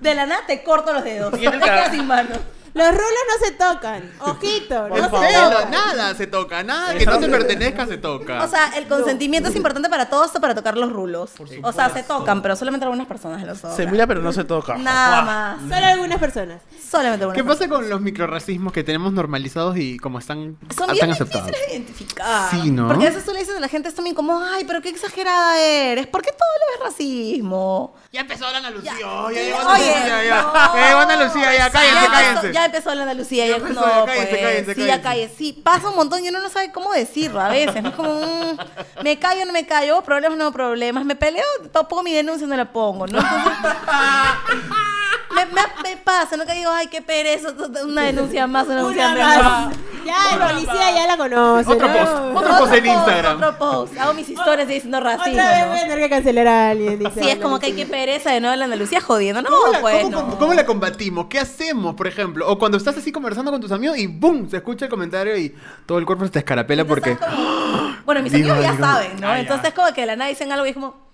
[0.02, 1.32] De la nada te corto los dedos.
[1.32, 2.30] Te el quedas sin mano.
[2.76, 4.12] Los rulos no se tocan.
[4.20, 5.72] Ojito, no Por se tocan.
[5.72, 8.44] nada se toca, nada que no te pertenezca se toca.
[8.44, 11.32] O sea, el consentimiento es importante para todos para tocar los rulos.
[11.64, 13.78] O sea, se tocan, pero solamente algunas personas los tocan.
[13.78, 14.76] se mira pero no se toca.
[14.78, 15.26] Nada Guau.
[15.26, 15.62] más.
[15.62, 16.62] Solo algunas personas.
[16.78, 21.10] Solamente algunas ¿Qué pasa con los microracismos que tenemos normalizados y como están Son bien
[21.12, 21.48] aceptados?
[21.48, 22.52] difíciles de identificar.
[22.52, 22.88] Sí, ¿no?
[22.90, 24.90] Porque a veces tú le dices a la gente es también como, ay, pero qué
[24.90, 26.08] exagerada eres.
[26.08, 27.96] ¿Por qué todo lo ves racismo?
[28.12, 29.30] Ya empezó la Lucía, Ya.
[29.30, 30.42] llegó Ana Lucía, ya.
[30.42, 30.54] no.
[30.76, 32.52] Ya llegó Ana Lucía, ya, cállense, ya cállense.
[32.66, 33.48] Empezó, ya empezó la Andalucía.
[33.48, 35.36] Ya, empezó, no, ya, cállense, pues, cállense, Sí, ya cállense.
[35.36, 37.84] Sí, pasa un montón y uno no sabe cómo decirlo a veces.
[37.84, 41.06] Es como, mm, me callo o no me callo, problemas no problemas.
[41.06, 41.44] Me peleo,
[41.88, 43.20] pongo mi denuncia no la pongo, ¿no?
[43.20, 43.54] Entonces,
[45.36, 46.46] me, me, me pasa, ¿no?
[46.46, 47.50] Que digo, ay, qué pereza,
[47.84, 49.76] una denuncia más, una denuncia Una más.
[50.06, 51.72] Ya, el policía ya la conoce.
[51.72, 51.94] Otro ¿no?
[51.98, 53.38] post, otro post en Instagram.
[53.38, 53.98] Otro post.
[53.98, 55.32] Hago mis historias diciendo racismo.
[55.34, 57.00] Otra vez voy a tener que cancelar a alguien.
[57.00, 59.42] dice Sí, es como que hay que pereza de nuevo la Andalucía jodiendo.
[59.42, 60.38] No, ¿Cómo la, pues cómo- no.
[60.38, 61.26] cómo la combatimos?
[61.26, 62.48] ¿Qué hacemos, por ejemplo?
[62.48, 64.48] O cuando estás así conversando con tus amigos y ¡boom!
[64.48, 65.56] Se escucha el comentario y
[65.88, 67.18] todo el cuerpo se te escarapela porque...
[67.18, 68.86] Como- Bueno, mis Digo, amigos ya digo.
[68.86, 69.28] saben, ¿no?
[69.28, 69.40] Ah, ya.
[69.40, 71.05] Entonces como que de la nada dicen algo y es como...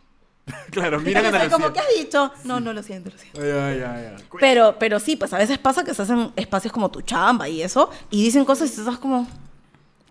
[0.72, 1.72] Claro, miran a Ana como.
[1.72, 2.32] ¿qué has dicho?
[2.44, 3.42] No, no lo siento, lo siento.
[3.42, 4.24] Ay, ay, ay, ay.
[4.40, 7.62] Pero, pero sí, pues a veces pasa que se hacen espacios como tu chamba y
[7.62, 9.28] eso, y dicen cosas y tú estás como,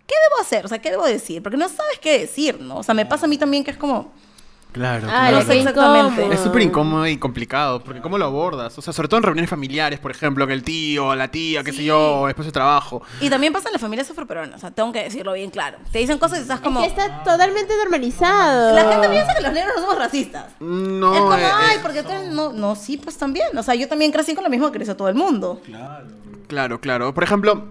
[0.06, 0.64] ¿qué debo hacer?
[0.64, 1.42] O sea, ¿qué debo decir?
[1.42, 2.78] Porque no sabes qué decir, ¿no?
[2.78, 4.12] O sea, me pasa a mí también que es como,
[4.72, 5.52] Claro, Ah, claro.
[5.52, 6.32] exactamente.
[6.32, 8.78] Es súper incómodo y complicado, porque ¿cómo lo abordas?
[8.78, 11.72] O sea, sobre todo en reuniones familiares, por ejemplo, que el tío, la tía, qué
[11.72, 13.02] sé yo, o después de trabajo.
[13.20, 15.78] y también pasa en las familias afroperuanas, o sea, tengo que decirlo bien claro.
[15.90, 18.74] Te dicen cosas y estás como, Que está totalmente normalizado.
[18.74, 20.46] la gente piensa que los negros no somos racistas.
[20.60, 22.32] No, es como, eh, ay, eh, porque tú eres...
[22.32, 23.56] No, no, sí, pues también.
[23.58, 25.60] O sea, yo también crecí con lo mismo que creció todo el mundo.
[26.46, 27.12] Claro, claro.
[27.14, 27.64] Por ejemplo,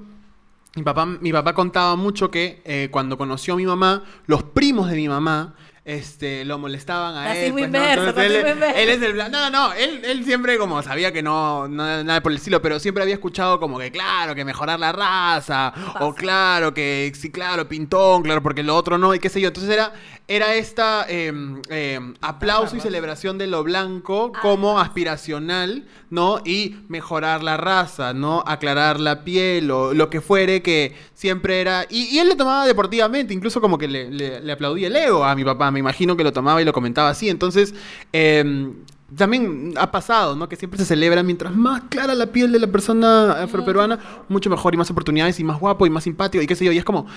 [0.76, 4.90] mi papá, mi papá contaba mucho que eh, cuando conoció a mi mamá, los primos
[4.90, 7.52] de mi mamá este, lo molestaban a él.
[7.52, 7.78] Pues, ¿no?
[7.78, 9.32] inverso, Entonces, él, él es del blanco.
[9.32, 9.74] No, no, no.
[9.74, 13.15] Él, él siempre como sabía que no, no- nada por el estilo, pero siempre había
[13.15, 15.74] escuchado como que, claro, que mejorar la raza.
[16.02, 19.48] O claro, que sí, claro, pintón, claro, porque lo otro no, y qué sé yo.
[19.48, 19.94] Entonces era,
[20.32, 21.34] era esta eh,
[21.70, 26.39] eh, aplauso y celebración de lo blanco como aspiracional, ¿no?
[26.46, 28.44] Y mejorar la raza, ¿no?
[28.46, 31.86] Aclarar la piel o lo que fuere que siempre era...
[31.89, 35.26] Y, y él lo tomaba deportivamente, incluso como que le, le- le aplaudía el ego
[35.26, 37.28] a mi papá, me imagino que lo tomaba y lo comentaba así.
[37.28, 37.74] Entonces,
[38.13, 38.72] eh,
[39.18, 40.48] también ha pasado, ¿no?
[40.48, 43.98] Que siempre se celebra mientras más clara la piel de la persona afroperuana,
[44.30, 46.72] mucho mejor y más oportunidades y más guapo y más simpático y qué sé yo.
[46.72, 47.08] Y es como...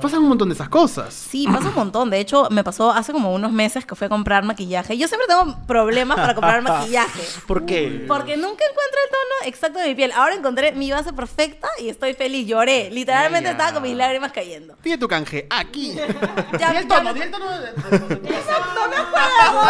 [0.00, 1.12] Pasan un montón de esas cosas.
[1.12, 2.10] Sí, pasa un montón.
[2.10, 4.96] De hecho, me pasó hace como unos meses que fui a comprar maquillaje.
[4.96, 7.22] Yo siempre tengo problemas para comprar maquillaje.
[7.46, 8.04] ¿Por qué?
[8.08, 10.10] Porque nunca encuentro el tono exacto de mi piel.
[10.12, 12.46] Ahora encontré mi base perfecta y estoy feliz.
[12.48, 12.90] Lloré.
[12.90, 14.76] Literalmente estaba con mis lágrimas cayendo.
[14.82, 15.96] Pide tu canje, aquí.
[16.58, 19.62] Ya, el tono, el tono Exacto, no.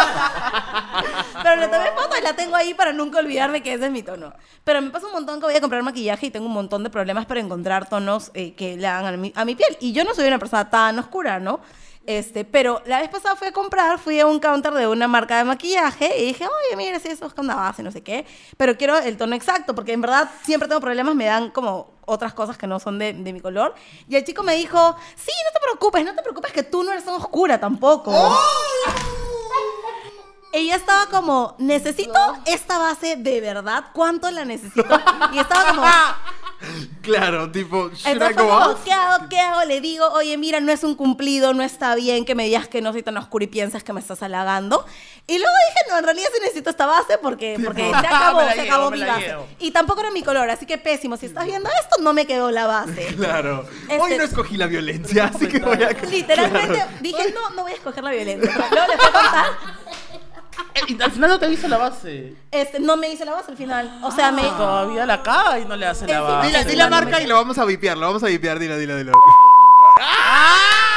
[1.43, 4.03] Pero le tomé foto y la tengo ahí para nunca olvidarme que ese es mi
[4.03, 4.33] tono.
[4.63, 6.89] Pero me pasa un montón que voy a comprar maquillaje y tengo un montón de
[6.89, 9.77] problemas para encontrar tonos eh, que le hagan a mi, a mi piel.
[9.79, 11.59] Y yo no soy una persona tan oscura, ¿no?
[12.05, 15.37] Este, pero la vez pasada fui a comprar, fui a un counter de una marca
[15.37, 18.25] de maquillaje y dije, oye, mira, si eso es con base, no sé qué,
[18.57, 22.33] pero quiero el tono exacto, porque en verdad siempre tengo problemas, me dan como otras
[22.33, 23.73] cosas que no son de, de mi color.
[24.09, 26.91] Y el chico me dijo, sí, no te preocupes, no te preocupes que tú no
[26.91, 28.11] eres tan oscura tampoco.
[30.51, 34.99] Ella estaba como, necesito esta base de verdad, ¿cuánto la necesito?
[35.31, 35.83] Y estaba como,
[37.03, 38.77] Claro, tipo, entonces como, out?
[38.85, 39.27] ¿qué hago?
[39.29, 39.63] ¿Qué hago?
[39.65, 42.81] Le digo, oye, mira, no es un cumplido, no está bien que me digas que
[42.81, 44.85] no soy tan oscura y piensas que me estás halagando.
[45.27, 48.55] Y luego dije, no, en realidad sí necesito esta base porque, porque se acabó, se
[48.55, 49.21] llevo, acabó mi base.
[49.21, 49.47] llevo.
[49.59, 51.17] Y tampoco era mi color, así que pésimo.
[51.17, 53.07] Si estás viendo esto, no me quedó la base.
[53.17, 53.65] Claro.
[53.83, 55.89] Este- Hoy no escogí la violencia, así que voy a...
[56.09, 56.91] Literalmente Claro.
[57.01, 58.51] dije, no, no voy a escoger la violencia.
[58.71, 59.45] Luego le fui a contar.
[60.89, 62.33] Eh, al final no te hizo la base.
[62.51, 63.99] Este, no me hice la base al final.
[64.03, 64.41] O sea, me...
[64.41, 66.47] Todavía la caga y no le hace la base.
[66.47, 68.57] Dile, Sí, di la marca me- y lo vamos a vipear, lo vamos a vipear,
[68.59, 69.13] dilo, dilo, dilo.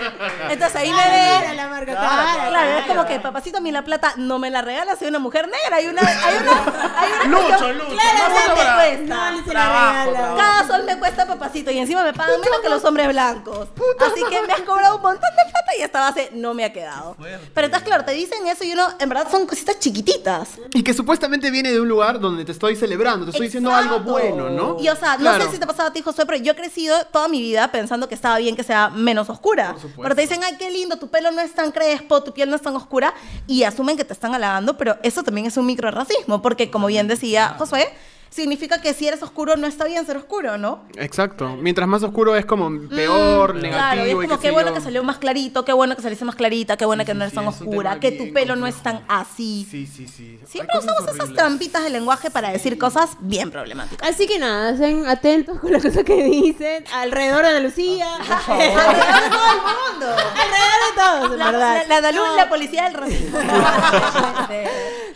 [0.50, 1.54] Entonces ahí me Cara, ve...
[1.54, 4.50] la marca, Claro, cara, Claro, es como que papacito a mí la plata no me
[4.50, 7.90] la regala, soy una mujer negra, hay una, hay una, hay una Lucho, cuestión- Lucho.
[7.90, 9.30] Claro, no no te me cuesta.
[9.30, 10.12] No, se Trabajo.
[10.36, 13.68] Cada sol me cuesta papacito y encima me pagan menos que los hombres blancos.
[14.00, 16.72] Así que me has cobrado un montón de plata y esta base no me ha
[16.72, 17.16] quedado.
[17.54, 20.50] Pero entonces, claro, te dicen eso y uno, en verdad son cositas chiquititas.
[20.74, 24.00] Y que supuestamente viene de un lugar donde te estoy celebrando, te estoy diciendo algo
[24.00, 24.76] bueno, ¿no?
[24.80, 25.44] Y o sea, no Claro.
[25.46, 27.68] sé si te ha pasado a ti, Josué, pero yo he crecido toda mi vida
[27.72, 29.74] pensando que estaba bien que sea menos oscura.
[29.88, 30.02] Supuesto.
[30.02, 32.56] Pero te dicen, ay, qué lindo, tu pelo no es tan crespo, tu piel no
[32.56, 33.14] es tan oscura,
[33.46, 37.08] y asumen que te están halagando, pero eso también es un microracismo, porque como bien
[37.08, 37.88] decía Josué,
[38.30, 40.84] significa que si eres oscuro no está bien ser oscuro, ¿no?
[40.96, 41.56] Exacto.
[41.60, 43.78] Mientras más oscuro es como peor, Mm, negativo.
[43.78, 44.74] Claro, y es y como qué bueno yo.
[44.74, 47.30] que salió más clarito, qué bueno que saliste más clarita, qué bueno que no eres
[47.30, 49.66] sí, tan oscura, que tu pelo no es tan así.
[49.70, 50.38] Sí, sí, sí.
[50.46, 54.08] Siempre usamos esas trampitas de lenguaje para decir cosas bien problemáticas.
[54.08, 58.06] Así que nada, estén atentos con las cosas que dicen alrededor de Andalucía.
[58.16, 60.06] Alrededor de todo el mundo.
[60.16, 61.82] alrededor de todos, en La, verdad.
[61.82, 62.36] la, la Andaluz, No.
[62.36, 63.38] la policía del racismo.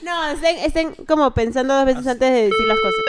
[0.02, 3.00] No, estén, estén como pensando dos veces antes de decir las cosas.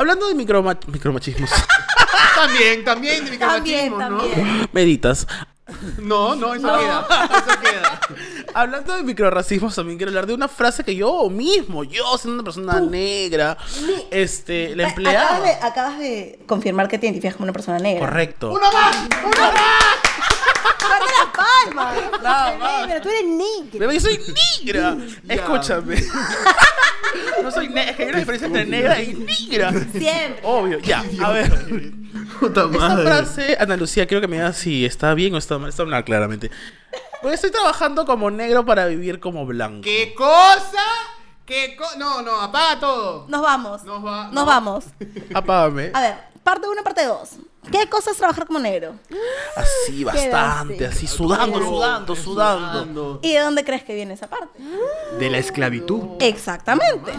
[0.00, 1.50] Hablando de microma- micromachismos.
[2.34, 4.18] También, también de También, micromachismo, ¿no?
[4.22, 4.68] también.
[4.72, 5.26] Meditas.
[5.98, 7.06] No, no, eso queda.
[7.24, 8.00] Eso queda.
[8.54, 12.44] Hablando de microracismos, también quiero hablar de una frase que yo mismo, yo siendo una
[12.44, 13.58] persona negra,
[14.10, 15.20] este, la empleaba.
[15.36, 18.06] Acabas de, acabas de confirmar que te identificas como una persona negra.
[18.06, 18.58] Correcto.
[18.58, 18.72] ¡Dale
[19.38, 20.09] la
[21.44, 21.94] palma!
[22.22, 22.86] Nada más.
[22.86, 23.78] pero tú eres negra.
[23.80, 24.20] Bebé, yo soy
[24.64, 24.96] negra.
[25.28, 25.96] Escúchame.
[27.42, 27.90] No soy negra.
[27.90, 29.72] Es que hay una diferencia entre negra y negra.
[29.72, 30.40] Siempre.
[30.44, 30.78] Obvio.
[30.80, 31.50] Ya, a ver.
[32.38, 33.02] Puta Esta madre.
[33.04, 35.70] frase, Ana Lucía, quiero que me digas si está bien o está mal.
[35.70, 36.50] Está mal, claramente.
[37.20, 39.82] Porque estoy trabajando como negro para vivir como blanco.
[39.82, 40.82] ¿Qué cosa?
[41.44, 43.26] ¿Qué co No, no, apaga todo.
[43.28, 43.82] Nos vamos.
[43.84, 44.46] Nos va- Nos no.
[44.46, 44.84] vamos.
[45.34, 45.90] Apágame.
[45.94, 46.14] A ver,
[46.44, 47.28] parte 1, parte 2.
[47.70, 48.94] ¿Qué cosa es trabajar como negro?
[49.56, 50.86] Así, bastante.
[50.86, 53.20] Así, sudando, sudando, sudando.
[53.22, 54.58] ¿Y de dónde crees que viene esa parte?
[55.18, 56.20] De la esclavitud.
[56.20, 57.12] Exactamente.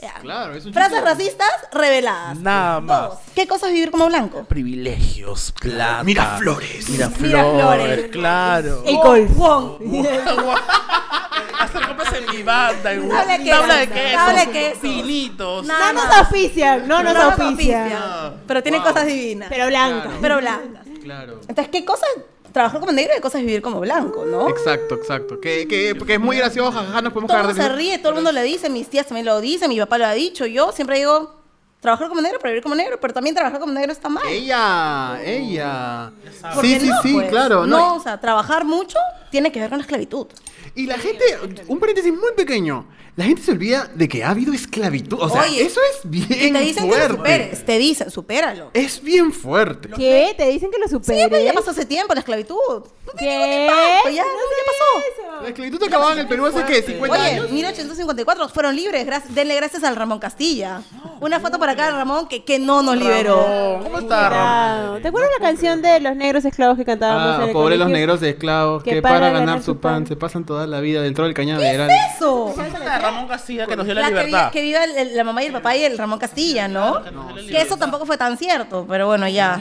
[0.00, 0.14] Ya.
[0.14, 2.38] Claro, es un Frases racistas reveladas.
[2.38, 3.08] Nada más.
[3.10, 3.18] Dos.
[3.34, 4.44] ¿Qué cosa es vivir como blanco?
[4.44, 6.02] Privilegios, plata.
[6.04, 6.88] Miraflores.
[6.88, 8.10] Miraflores, Miraflores.
[8.10, 8.82] claro.
[8.86, 9.30] El golf.
[11.60, 11.79] Hacer
[12.10, 12.92] compras en mi banda.
[12.92, 14.16] en Tabla de tabla de queso, queso.
[14.16, 14.80] tabla de queso.
[14.82, 15.66] Vinitos.
[15.66, 18.34] Nada No nos auspician, no nos auspician.
[18.46, 19.48] Pero tiene cosas divinas.
[19.48, 20.02] Pero blanca.
[20.02, 20.18] Claro.
[20.20, 20.86] Pero blancas.
[21.02, 21.40] Claro.
[21.48, 24.48] Entonces, ¿qué cosa es trabajar como negro y qué cosa es vivir como blanco, no?
[24.48, 25.40] Exacto, exacto.
[25.40, 27.78] Que, que, que es muy gracioso, jajaja, nos podemos Todo cagar el de mundo se
[27.78, 30.12] ríe, todo el mundo le dice, mis tías también lo dicen, mi papá lo ha
[30.12, 31.40] dicho, yo siempre digo,
[31.80, 34.24] trabajar como negro para vivir como negro, pero también trabajar como negro está mal.
[34.28, 36.10] Ella, ella.
[36.54, 37.28] ¿Por Sí, sí, no, sí, pues?
[37.30, 37.66] claro.
[37.66, 38.98] No, No, o sea, trabajar mucho
[39.30, 40.26] tiene que ver con la esclavitud.
[40.74, 41.24] Y la gente,
[41.68, 42.86] un paréntesis muy pequeño.
[43.16, 45.18] La gente se olvida de que ha habido esclavitud.
[45.20, 47.08] O sea, Oye, eso es bien Y te dicen que fuerte.
[47.08, 48.70] lo superes, te dicen, supéralo.
[48.72, 49.88] Es bien fuerte.
[49.96, 50.34] ¿Qué?
[50.36, 51.44] ¿Te dicen que lo Sí, pero superes?
[51.44, 52.56] ya pasó hace tiempo la esclavitud.
[52.56, 53.66] No ¿Qué?
[53.66, 53.72] ya,
[54.04, 55.30] No ya pasó.
[55.32, 55.46] La eso.
[55.48, 56.86] esclavitud acababa en el Perú hace, ¿qué?
[56.86, 57.50] ¿50 Oye, años?
[57.50, 60.82] 1854 fueron libres, gracias, denle gracias al Ramón Castilla.
[61.20, 63.42] Una foto para acá de Ramón que, que no nos liberó.
[63.42, 65.02] Ramón, ¿Cómo está Ramón?
[65.02, 67.88] ¿Te acuerdas la canción de los negros esclavos que cantábamos en Ah, el pobres los
[67.90, 71.02] negros esclavos Que que, para ganar ganar su pan pan se pasan toda la vida
[71.02, 71.90] dentro del cañaveral.
[72.16, 72.54] Eso.
[72.56, 74.38] La de Ramón Castilla que nos dio la, La que, libertad.
[74.38, 77.02] viva, que viva el- el- la mamá y el papá y el Ramón Castilla, ¿no?
[77.48, 79.60] Que eso tampoco fue tan cierto, pero bueno, ya.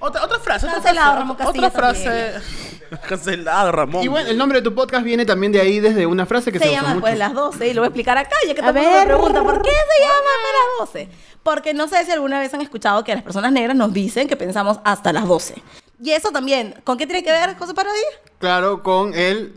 [0.00, 0.66] Otra, otra frase.
[0.66, 2.32] Otra Cancelado, frase, Ramón otra Castilla frase.
[3.08, 4.02] Cancelado, Ramón.
[4.04, 6.58] Y bueno, el nombre de tu podcast viene también de ahí desde una frase que
[6.58, 6.94] se, Se llama mucho.
[6.96, 8.84] después de las 12 y lo voy a explicar acá, ya que A todo el
[8.84, 11.08] mundo me pregunta, ¿por qué se llama hasta las 12?
[11.42, 14.36] Porque no sé si alguna vez han escuchado que las personas negras nos dicen que
[14.36, 15.62] pensamos hasta las 12.
[16.02, 17.96] Y eso también, ¿con qué tiene que ver José Parodi?
[18.38, 19.54] Claro, con el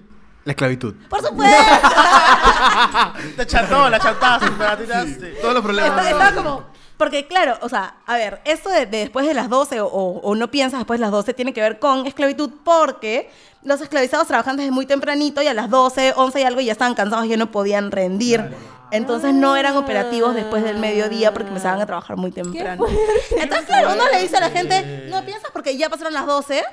[0.47, 0.95] la esclavitud.
[1.09, 1.57] Por supuesto.
[3.35, 5.27] Te chantó, la chantaste, me la tiraste.
[5.41, 5.89] Todos los problemas.
[5.91, 6.63] Está- estaba como.
[6.97, 10.35] Porque, claro, o sea, a ver, esto de, de después de las 12 o, o
[10.35, 13.29] no piensas después de las 12 tiene que ver con esclavitud porque
[13.61, 16.95] los esclavizados trabajan desde muy tempranito y a las 12, 11 y algo ya estaban
[16.95, 18.49] cansados y ya no podían rendir.
[18.89, 22.85] Entonces no eran operativos después del mediodía porque empezaban a trabajar muy temprano.
[23.37, 26.63] Entonces, claro, uno le dice a la gente, no piensas porque ya pasaron las 12.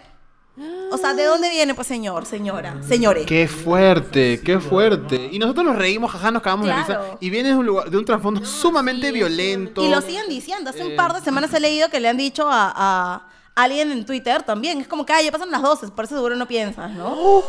[0.93, 3.27] O sea, ¿de dónde viene, pues, señor, señora, señores?
[3.27, 5.29] Qué fuerte, qué fuerte.
[5.33, 7.03] Y nosotros nos reímos, jaja, nos cagamos de Claro.
[7.05, 7.17] risa.
[7.21, 9.83] Y viene de un lugar, de un trasfondo sumamente violento.
[9.85, 10.71] Y lo siguen diciendo.
[10.71, 10.97] Hace un Eh.
[10.97, 13.27] par de semanas he leído que le han dicho a, a
[13.57, 14.81] alguien en Twitter también.
[14.81, 17.15] Es como que, ay, ya pasan las 12, por eso seguro no piensas, ¿no?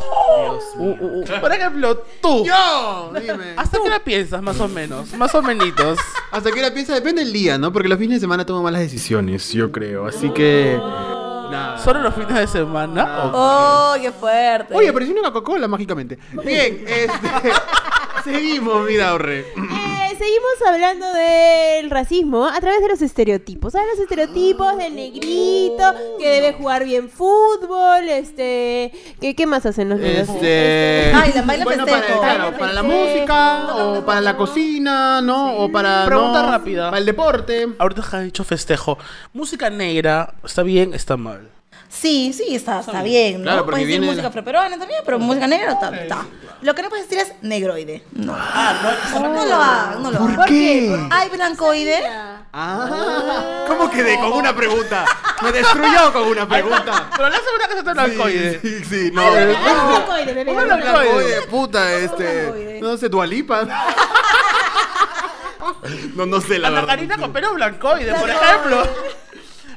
[0.77, 1.23] Uh, uh, uh.
[1.41, 2.43] Por ejemplo, tú.
[2.45, 3.53] Yo, dime.
[3.57, 5.13] ¿Hasta qué hora piensas, más o menos?
[5.13, 5.97] Más o menos.
[6.31, 7.71] Hasta que hora piensa, depende del día, ¿no?
[7.71, 10.07] Porque los fines de semana tomo malas decisiones, yo creo.
[10.07, 10.79] Así que.
[11.51, 11.77] Nada.
[11.77, 13.25] ¿Solo los fines de semana?
[13.25, 14.73] ¿O ¡Oh, qué fuerte!
[14.73, 16.17] Oye, apareció una Coca-Cola mágicamente.
[16.43, 17.51] Bien, este.
[18.23, 19.45] seguimos, mira, Orre.
[20.17, 23.73] Seguimos hablando del racismo a través de los estereotipos.
[23.73, 25.83] ¿Sabes los estereotipos del negrito
[26.17, 28.07] que debe jugar bien fútbol?
[28.07, 30.29] Este, ¿qué, qué más hacen los negros?
[30.29, 31.11] Este...
[31.13, 31.85] Bailan bueno, festejo.
[31.85, 35.57] para, claro, Bailan para la música, o para la cocina, ¿no?
[35.57, 36.05] O para.
[36.05, 36.51] Pregunta ¿no?
[36.51, 36.85] rápida.
[36.91, 37.67] Para el deporte.
[37.77, 38.97] Ahorita has dicho festejo.
[39.33, 40.93] Música negra, ¿está bien?
[40.93, 41.54] ¿Está mal?
[41.97, 43.43] Sí, sí, está, está bien, ¿no?
[43.43, 46.25] Claro, puedes decir viene música la- afroperuana también, pero música negra está, está.
[46.61, 48.03] Lo que no puedes decir es negroide.
[48.11, 48.35] No.
[48.37, 50.35] Ah, no, No lo hagan, no lo hagan.
[50.35, 51.07] ¿Por qué?
[51.11, 52.03] Hay blancoide.
[52.53, 55.05] Ah, ¿Cómo quedé con una pregunta?
[55.41, 57.09] Me destruyó con una pregunta.
[57.15, 58.59] Pero la segunda que se está blancoide.
[58.61, 59.21] Sí, sí, sí, no.
[59.21, 60.51] Ah, blancoide, bebé.
[60.51, 61.41] Una blancoide.
[61.43, 62.41] Puta, este.
[62.43, 62.81] Blancoide.
[62.81, 63.67] No sé, Dualipa.
[66.15, 66.93] No, no sé la Ana verdad.
[66.95, 68.87] Karina con pelo blancoide, por ejemplo.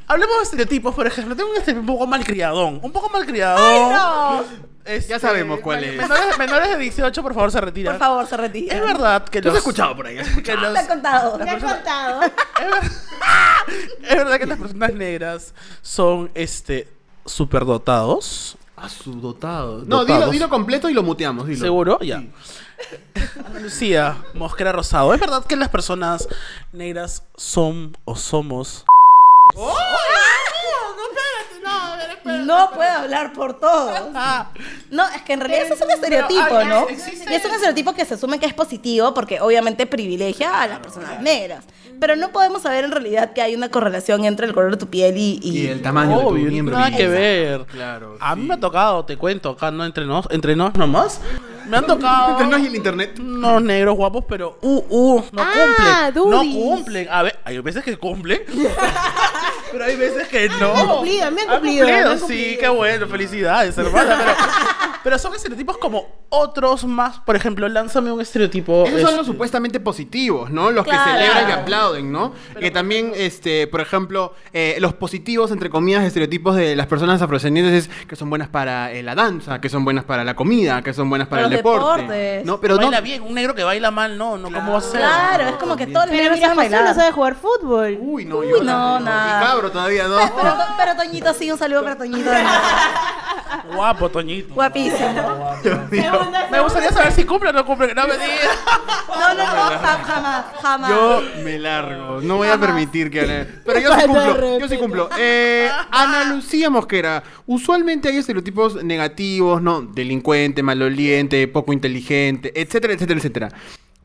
[0.09, 1.37] Hablemos de estereotipos, por ejemplo.
[1.37, 2.81] Tengo un estereotipo un poco malcriadón.
[2.83, 4.45] Un poco malcriadón.
[4.85, 5.97] Este, Ya sabemos cuál es.
[5.99, 7.93] Menores, menores de 18, por favor, se retiran.
[7.95, 8.75] Por favor, se retira.
[8.75, 9.57] Es verdad que Tú los...
[9.57, 10.17] has escuchado por ahí.
[10.43, 11.37] que los- Te he contado.
[11.37, 12.21] Te han contado.
[14.03, 16.89] es verdad que las personas negras son, este,
[17.27, 18.57] superdotados.
[18.77, 19.79] Ah, su dotado.
[19.85, 20.07] No, Dotados.
[20.21, 21.47] dilo, dilo completo y lo muteamos.
[21.49, 21.61] Dilo.
[21.61, 21.99] ¿Seguro?
[22.01, 22.23] Ya.
[23.45, 25.13] Ana Lucía, Mosquera Rosado.
[25.13, 26.29] ¿Es verdad que las personas
[26.73, 28.87] negras son o somos...
[29.57, 30.48] Oi!
[32.49, 33.93] No puedo hablar por todos.
[34.91, 36.87] No, es que en realidad eso es un estereotipo, ¿no?
[36.89, 36.95] Y
[37.35, 41.21] es un estereotipo que se asume que es positivo porque obviamente privilegia a las personas
[41.21, 41.63] negras.
[42.01, 44.87] Pero no podemos saber en realidad que hay una correlación entre el color de tu
[44.89, 45.41] piel y...
[45.43, 46.75] y- Y el tamaño de tu Obvio, miembro.
[46.79, 47.67] nada que ver.
[47.67, 48.49] Claro, A mí sí.
[48.49, 51.21] me ha tocado, te cuento, acá no entre nos, entre nos nomás.
[51.69, 53.19] Me han tocado Entre nos y el internet.
[53.19, 56.31] unos negros guapos, pero uh, uh, no Ah, cumplen.
[56.31, 57.09] No cumplen.
[57.11, 58.41] A ver, hay veces que cumplen.
[59.73, 60.75] pero hay veces que no.
[60.75, 62.25] Han cumplido, me han Han cumplido, me han sí,
[62.59, 64.17] qué bueno, felicidades, hermana.
[65.09, 67.19] Pero son estereotipos como otros más.
[67.21, 68.85] Por ejemplo, lánzame un estereotipo.
[68.85, 70.71] Esos son este, los supuestamente positivos, ¿no?
[70.71, 71.03] Los Claro.
[71.03, 72.35] que celebran y aplauden, ¿no?
[72.61, 77.87] que también, este, por ejemplo, eh, los positivos, entre comillas, estereotipos de las personas afrodescendientes
[77.89, 80.93] es que son buenas para eh, la danza, que son buenas para la comida, que
[80.93, 82.03] son buenas para Los el deporte.
[82.03, 82.45] deportes.
[82.45, 82.61] ¿no?
[82.61, 85.01] Pero no, baila bien, un negro que baila mal, no, no, ¿cómo va a ser?
[85.01, 87.97] Claro, es como que todos los Pero negros mira, saben José no sabe jugar fútbol.
[87.99, 89.41] Uy, no, Uy, yo no, Y nada.
[89.47, 90.17] cabro todavía, ¿no?
[90.37, 92.29] Pero, pero Toñito sí, un saludo para Toñito.
[93.75, 94.55] Guapo, Toñito.
[94.55, 95.57] Guapísimo.
[96.51, 97.95] Me gustaría saber si cumple o no cumple.
[97.95, 98.59] No me digas.
[99.09, 99.45] No, no, no,
[99.79, 100.91] ja- jamás, jamás.
[100.91, 103.47] Yo me largo, no voy a permitir que Ana...
[103.65, 104.81] Pero yo sí Falta de cumplo, yo sí respeto.
[104.83, 105.09] cumplo.
[105.19, 109.83] Eh, Ana Lucía Mosquera, usualmente hay estereotipos negativos, ¿no?
[109.83, 113.49] Delincuente, maloliente, poco inteligente, etcétera, etcétera, etcétera.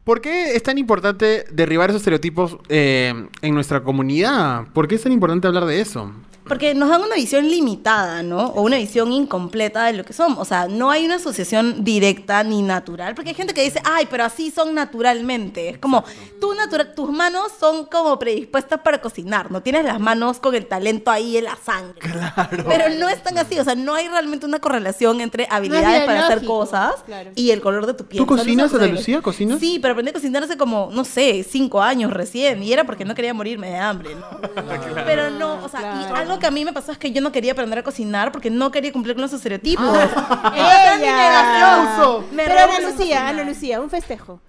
[0.04, 4.64] ¿Por qué es tan importante derribar esos estereotipos eh, en nuestra comunidad?
[4.74, 6.12] ¿Por qué es tan importante hablar de eso?
[6.48, 8.48] Porque nos dan una visión limitada, ¿no?
[8.48, 10.40] O una visión incompleta de lo que somos.
[10.40, 13.16] O sea, no hay una asociación directa ni natural.
[13.16, 15.70] Porque hay gente que dice, ay, pero así son naturalmente.
[15.70, 16.04] Es como,
[16.42, 19.52] tú natura- tus manos son como predispuestas para cocinar.
[19.52, 22.00] No tienes las manos con el talento ahí en la sangre.
[22.00, 22.66] Claro.
[22.68, 23.58] Pero no es tan así.
[23.60, 27.32] O sea, no hay realmente una correlación entre habilidades para hacer cosas claro.
[27.36, 28.18] y el color de tu piel.
[28.18, 29.22] ¿Tú cocinas, cosas Lucía?
[29.22, 29.60] ¿Cocinas?
[29.60, 32.62] Sí, pero aprendí a cocinar hace como, no sé, cinco años recién.
[32.64, 34.26] Y era porque no quería morirme de hambre, ¿no?
[35.06, 36.33] Pero no, o sea, y Claro.
[36.34, 38.50] Algo que a mí me pasó es que yo no quería aprender a cocinar porque
[38.50, 39.86] no quería cumplir con los estereotipos.
[39.86, 40.52] Ah.
[40.98, 42.26] Ella.
[42.32, 43.28] Me Pero Ana Lucía.
[43.28, 44.42] Ana Lucía, un festejo.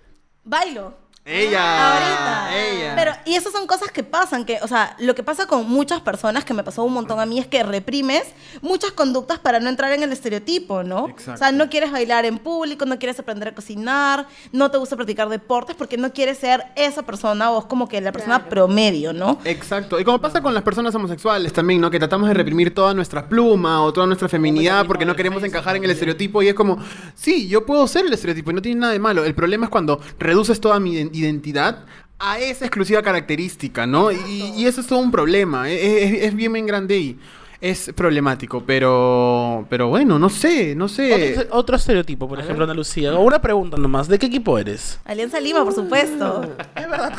[0.43, 1.04] Bailo.
[1.27, 1.95] Ella.
[1.95, 2.57] Ahorita.
[2.57, 2.93] Ella.
[2.97, 6.01] Pero, y esas son cosas que pasan, que, o sea, lo que pasa con muchas
[6.03, 8.25] personas, que me pasó un montón a mí, es que reprimes
[8.61, 11.09] muchas conductas para no entrar en el estereotipo, ¿no?
[11.09, 11.33] Exacto.
[11.33, 14.97] O sea, no quieres bailar en público, no quieres aprender a cocinar, no te gusta
[14.97, 18.51] practicar deportes porque no quieres ser esa persona o es como que la persona Claro.
[18.51, 19.39] promedio, ¿no?
[19.45, 19.99] Exacto.
[19.99, 21.91] Y como pasa con las personas homosexuales también, ¿no?
[21.91, 25.77] Que tratamos de reprimir toda nuestra pluma o toda nuestra feminidad porque no queremos encajar
[25.77, 26.79] en el estereotipo y es como,
[27.15, 29.25] sí, yo puedo ser el estereotipo y no tiene nada de malo.
[29.25, 31.85] El problema es cuando reduces toda mi identidad
[32.19, 34.11] a esa exclusiva característica, ¿no?
[34.13, 35.69] Y, y eso es todo un problema.
[35.71, 37.19] Es, es- es bien, bien grande y
[37.61, 41.35] es problemático, pero, pero bueno, no sé, no sé.
[41.39, 43.15] Otro, otro estereotipo, por ejemplo, Ana Lucía.
[43.15, 44.07] O una pregunta nomás.
[44.09, 44.99] ¿De qué equipo eres?
[45.05, 46.43] Alianza Lima, por supuesto.
[46.77, 47.13] Es verdad.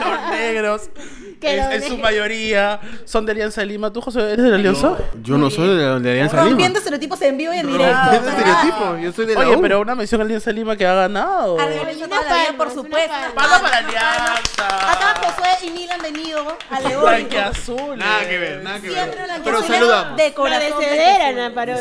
[0.00, 0.90] Los negros,
[1.40, 3.92] Que en, su mayoría, son de Alianza Lima.
[3.92, 4.96] ¿Tú, José, eres de la Alianza?
[5.22, 6.48] Yo no soy de, la- de Alianza Lima.
[6.48, 7.94] Rompiendo estereotipos en vivo y en directo.
[8.00, 9.60] Rompiendo estereotipos, yo soy de la Oye, U.
[9.60, 11.58] pero una mención a Alianza Lima que ha ganado.
[11.60, 13.12] Alianza toda la vida, palma, por es supuesto.
[13.34, 13.60] palma.
[13.60, 14.92] Para Alianza.
[14.92, 17.02] Acá Josué y Mil han venido a León.
[17.02, 17.98] Blanquiazul.
[17.98, 18.96] Nada que ver, nada que ver.
[18.96, 20.16] Siempre Pero saludamos.
[20.16, 20.82] de corazón.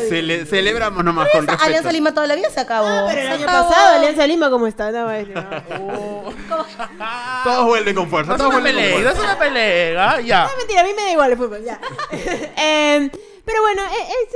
[0.09, 1.63] Cele- celebramos nomás con respeto.
[1.65, 2.87] Alianza Lima toda la vida se acabó.
[2.87, 3.69] Ah, pero el año acabó.
[3.69, 4.91] pasado, Alianza Lima, ¿cómo está?
[4.91, 5.45] No, es- no.
[7.43, 8.29] Todos vuelven con fuerza.
[8.29, 9.21] No es todos vuelven con no fuerza.
[9.55, 10.43] Ya.
[10.43, 11.79] No, mentira, a mí me da igual el fútbol, ya.
[12.57, 13.09] Em,
[13.45, 13.85] Pero bueno, ¿e-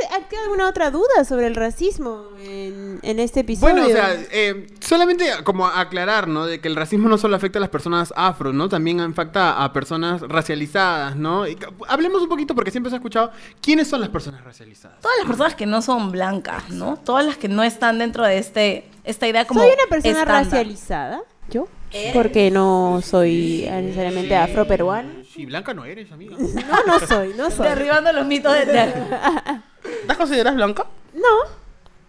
[0.04, 3.74] es- ¿ha quedado alguna otra duda sobre el racismo en, en este episodio?
[3.74, 6.46] Bueno, o sea, eh, solamente como aclarar, ¿no?
[6.46, 8.70] De que el racismo no solo afecta a las personas afro, ¿no?
[8.70, 11.48] También afecta a personas racializadas, ¿no?
[11.48, 11.58] Y
[11.88, 15.00] hablemos un poquito, porque siempre se ha escuchado, ¿quiénes son las personas racializadas?
[15.02, 16.98] Todas las personas que no son blancas, ¿no?
[16.98, 20.44] Todas las que no están dentro de este esta idea como ¿Soy una persona estándar.
[20.46, 21.22] racializada?
[21.50, 21.68] ¿Yo?
[22.14, 25.24] Porque no soy necesariamente afroperuana.
[25.34, 26.38] Sí, blanca no eres, amiga.
[26.40, 27.68] No, no soy, no soy.
[27.68, 28.66] Derribando los mitos de
[30.08, 30.86] ¿Te consideras blanca?
[31.14, 31.60] No.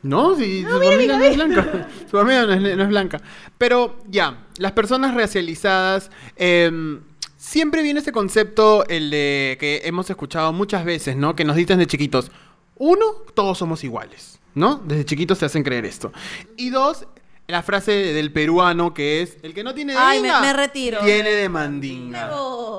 [0.02, 1.88] No, si su familia no es blanca.
[2.10, 3.20] Su familia no es, no es blanca.
[3.58, 6.10] Pero ya, las personas racializadas.
[6.36, 7.00] em,
[7.36, 11.36] siempre viene ese concepto, el de que hemos escuchado muchas veces, ¿no?
[11.36, 12.30] Que nos dicen de chiquitos.
[12.76, 14.76] Uno, todos somos iguales, ¿no?
[14.76, 16.12] Desde chiquitos te hacen creer esto.
[16.56, 17.06] Y dos,
[17.50, 20.52] la frase del peruano que es: el que no tiene de Ay, me- dinga, me
[20.52, 21.00] retiro.
[21.04, 22.30] Tiene de mandinga.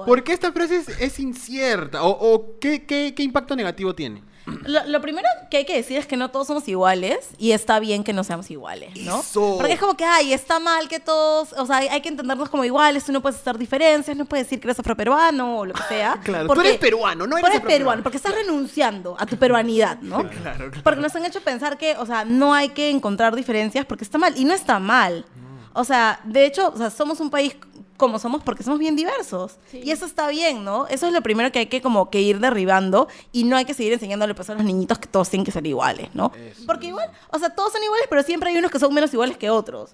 [0.06, 2.04] ¿Por qué esta frase es, es incierta?
[2.04, 4.24] ¿O, o qué, qué- qué impacto negativo tiene?
[4.46, 7.80] Lo, lo primero que hay que decir es que no todos somos iguales y está
[7.80, 9.20] bien que no seamos iguales, ¿no?
[9.22, 9.56] Eso.
[9.58, 12.64] Porque es como que, ay, está mal que todos, o sea, hay, que entendernos como
[12.64, 15.84] iguales, tú no puedes hacer diferencias, no puedes decir que eres afroperuano o lo que
[15.84, 16.20] sea.
[16.24, 17.78] Claro, tú porque- eres peruano, no tú eres eres afroperuano.
[17.78, 20.28] peruano, porque estás renunciando a tu peruanidad, ¿no?
[20.30, 20.72] Claro, claro.
[20.84, 24.18] Porque nos han hecho pensar que, o sea, no hay que encontrar diferencias porque está
[24.18, 24.34] mal.
[24.38, 25.26] Y no está mal.
[25.74, 27.56] O sea, de hecho, o sea, somos un país
[28.02, 29.58] como somos porque somos bien diversos.
[29.72, 30.88] Y eso está bien, ¿no?
[30.88, 33.76] Eso es lo primero que hay que como que ir derribando y no hay que
[33.76, 36.32] seguir enseñándole pues a los niñitos que todos tienen que ser iguales, ¿no?
[36.66, 39.38] Porque igual, o sea, todos son iguales, pero siempre hay unos que son menos iguales
[39.38, 39.92] que otros.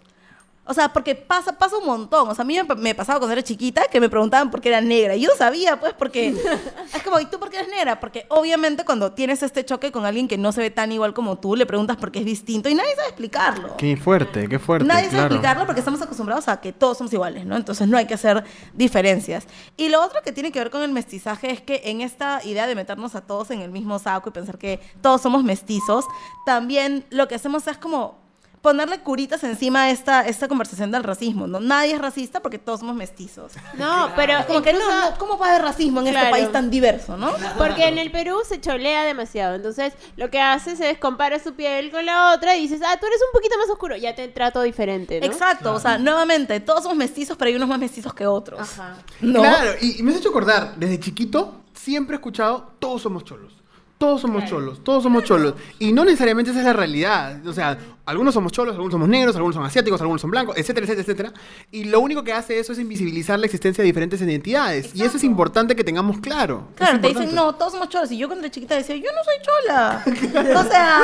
[0.68, 2.30] O sea, porque pasa, pasa un montón.
[2.30, 4.70] O sea, a mí me, me pasaba cuando era chiquita que me preguntaban por qué
[4.70, 5.16] era negra.
[5.16, 6.30] Y yo sabía, pues, porque
[6.94, 8.00] es como, ¿y tú por qué eres negra?
[8.00, 11.38] Porque obviamente cuando tienes este choque con alguien que no se ve tan igual como
[11.38, 13.78] tú, le preguntas por qué es distinto y nadie sabe explicarlo.
[13.78, 14.88] Qué fuerte, qué fuerte.
[14.88, 17.56] Nadie sabe explicarlo porque estamos acostumbrados a que todos somos iguales, ¿no?
[17.56, 18.44] Entonces no hay que hacer
[18.74, 19.48] diferencias.
[19.78, 22.68] Y lo otro que tiene que ver con el mestizaje es que en esta idea
[22.68, 26.06] de meternos a todos en el mismo saco y pensar que todos somos mestizos,
[26.46, 28.27] también lo que hacemos es como
[28.68, 31.62] ponerle curitas encima a esta, esta conversación del racismo, ¿no?
[31.62, 33.54] Nadie es racista porque todos somos mestizos.
[33.76, 34.80] No, pero Como que no,
[35.18, 36.32] ¿cómo va a haber racismo en este Claro.
[36.36, 37.32] país tan diverso, no?
[37.58, 39.56] Porque en el Perú se cholea demasiado.
[39.56, 43.06] Entonces, lo que haces es comparas su piel con la otra y dices, ah, tú
[43.06, 45.26] eres un poquito más oscuro, ya te trato diferente, ¿no?
[45.26, 48.60] Exacto, o sea, nuevamente, todos somos mestizos, pero hay unos más mestizos que otros.
[48.60, 48.98] Ajá.
[49.22, 49.40] ¿no?
[49.40, 53.54] Claro, y, y me has hecho acordar, desde chiquito siempre he escuchado, todos somos cholos.
[53.98, 55.56] Todos somos cholos, todos somos cholos.
[55.80, 57.44] Y no necesariamente esa es la realidad.
[57.48, 60.86] O sea, algunos somos cholos, algunos somos negros, algunos son asiáticos, algunos son blancos, etcétera,
[60.86, 61.34] etcétera, etcétera.
[61.72, 64.92] Y lo único que hace eso es invisibilizar la existencia de diferentes identidades.
[64.96, 66.70] Y eso es importante que tengamos claro.
[66.76, 68.12] Claro, te dicen, no, todos somos cholos.
[68.12, 70.04] Y yo cuando era chiquita decía, yo no soy chola.
[70.60, 71.00] o sea,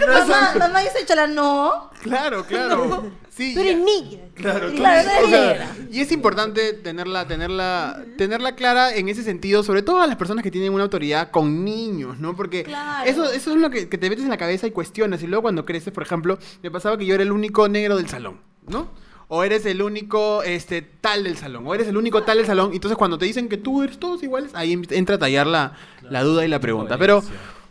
[0.00, 1.26] no, mamá, mamá, yo soy chola.
[1.26, 1.90] No.
[2.02, 3.10] Claro, claro.
[3.30, 4.26] Sí, Tú eres negra.
[4.34, 5.76] Claro, tú Claro, eres- eres o sea, negra.
[5.92, 10.42] y es importante tenerla, tenerla, tenerla clara en ese sentido, sobre todo a las personas
[10.42, 12.34] que tienen una autoridad con niños, ¿no?
[12.36, 13.08] Porque Claro.
[13.08, 15.22] eso, eso es lo que, que te metes en la cabeza y cuestionas.
[15.22, 18.08] Y luego cuando creces, por ejemplo, me pasaba que yo era el único negro del
[18.08, 18.88] salón, ¿no?
[19.28, 22.72] O eres el único este, tal del salón, o eres el único tal del salón.
[22.72, 25.74] Entonces cuando te dicen que tú eres todos iguales, ahí em- entra a tallar la,
[26.02, 26.98] la duda y la pregunta.
[26.98, 27.22] Pero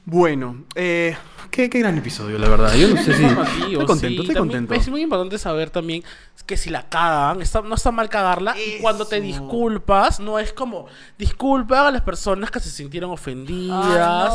[0.05, 1.15] bueno, eh,
[1.51, 2.73] qué, qué gran episodio, la verdad.
[2.75, 3.23] Yo no sé si...
[3.23, 4.19] Estoy contento, sí.
[4.21, 4.73] estoy contento.
[4.73, 6.03] Es muy importante saber también
[6.45, 8.55] que si la cagan, está- no está mal cagarla.
[8.57, 10.87] Y cuando te disculpas, no es como
[11.17, 14.33] disculpa a las personas que se sintieron ofendidas.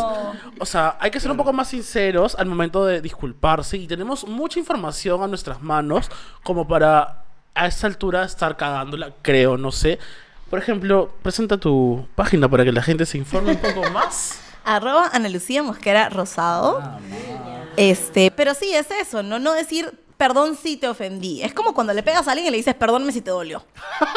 [0.60, 3.76] O sea, hay que ser un poco más sinceros al momento de disculparse.
[3.78, 6.08] Y tenemos mucha información a nuestras manos
[6.44, 7.24] como para
[7.56, 9.98] a esta altura estar cagándola, creo, no sé.
[10.50, 14.40] Por ejemplo, presenta tu página para que la gente se informe un poco más.
[14.64, 16.82] Arroba Ana Lucía Mosquera Rosado.
[17.76, 19.38] Este, pero sí, es eso, ¿no?
[19.38, 21.42] No decir perdón si te ofendí.
[21.42, 23.64] Es como cuando le pegas a alguien y le dices perdónme si te dolió.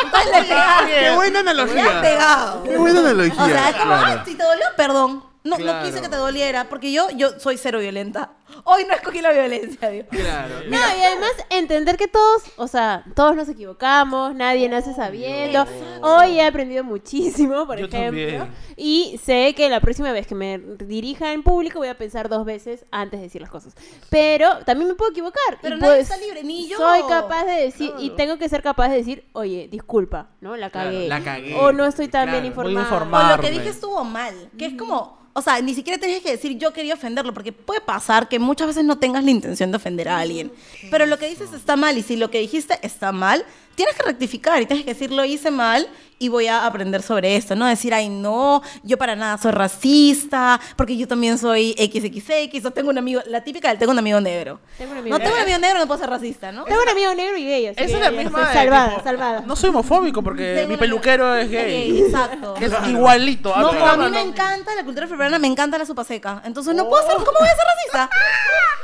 [0.04, 0.92] Entonces le pegaste.
[1.00, 2.02] ¡Qué buena Le has analogía!
[2.02, 2.64] pegado.
[2.64, 3.44] ¡Qué buena analogía!
[3.44, 4.06] O sea, es como, claro.
[4.20, 5.24] "Ah, si te dolió, perdón.
[5.44, 5.80] No, Claro.
[5.80, 8.32] no quise que te doliera, porque yo, yo soy cero violenta.
[8.64, 10.06] Hoy no escogí la violencia, Dios.
[10.10, 10.56] Claro.
[10.68, 15.66] No, y además entender que todos, o sea, todos nos equivocamos, nadie nace sabiendo.
[16.02, 18.08] Hoy he aprendido muchísimo, por Yo ejemplo.
[18.10, 18.48] también.
[18.76, 22.46] Y sé que la próxima vez que me dirija en público voy a pensar dos
[22.46, 23.74] veces antes de decir las cosas.
[24.10, 25.58] Pero también me puedo equivocar.
[25.62, 26.78] Pero y nadie pues, está libre, ni yo.
[26.78, 30.56] Soy capaz de decir, y tengo que ser capaz de decir, oye, disculpa, ¿no?
[30.56, 31.08] La Claro, cagué.
[31.08, 31.56] la cagué.
[31.56, 33.34] O no estoy tan Claro, bien informada.
[33.34, 34.34] O lo que dije estuvo mal.
[34.58, 37.80] Que es como, o sea, ni siquiera tienes que decir yo quería ofenderlo, porque puede
[37.82, 40.52] pasar que muchas veces no tengas la intención de ofender a alguien.
[40.92, 43.46] Pero lo que dices está mal, y si lo que dijiste está mal,
[43.78, 45.88] tienes que rectificar y tienes que decir, lo hice mal
[46.20, 47.68] y voy a aprender sobre esto, ¿no?
[47.68, 52.90] Decir, ay, no, yo para nada soy racista, porque yo también soy XXX, o tengo
[52.90, 54.60] un amigo, la típica del tengo un amigo negro.
[54.80, 55.54] Tengo un amigo no tengo un negro.
[55.56, 56.64] amigo negro, no puedo ser racista, ¿no?
[56.66, 58.52] Tengo un amigo negro y gay, así Esa que es la misma.
[58.52, 59.42] salvada, tipo, salvada.
[59.42, 61.92] No soy homofóbico porque Tengo mi peluquero es Es gay.
[61.92, 62.56] gay, exacto.
[62.60, 63.56] Es igualito.
[63.56, 66.42] No, a mí me encanta la cultura peruana, me encanta la sopa seca.
[66.46, 68.10] Entonces no puedo ser, ¿cómo voy a ser racista?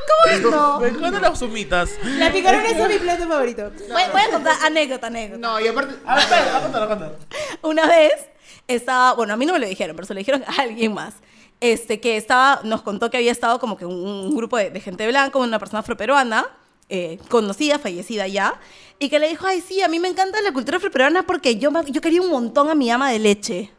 [0.05, 0.79] ¿Cómo es no?
[0.79, 1.89] Me encantan las sumitas.
[2.19, 3.71] La picarona es mi plato favorito.
[3.89, 5.47] Voy, voy a contar anécdota, anécdota.
[5.47, 5.95] No, y aparte.
[6.05, 7.15] A ver, espera, cuéntalo, cuéntalo.
[7.61, 8.13] Una vez
[8.67, 11.15] estaba, bueno, a mí no me lo dijeron, pero se lo dijeron a alguien más.
[11.59, 14.79] Este, que estaba, nos contó que había estado como que un, un grupo de, de
[14.81, 16.45] gente blanca, una persona afroperuana,
[16.89, 18.59] eh, conocida, fallecida ya,
[18.99, 21.71] y que le dijo, ay, sí, a mí me encanta la cultura afroperuana porque yo,
[21.87, 23.71] yo quería un montón a mi ama de leche.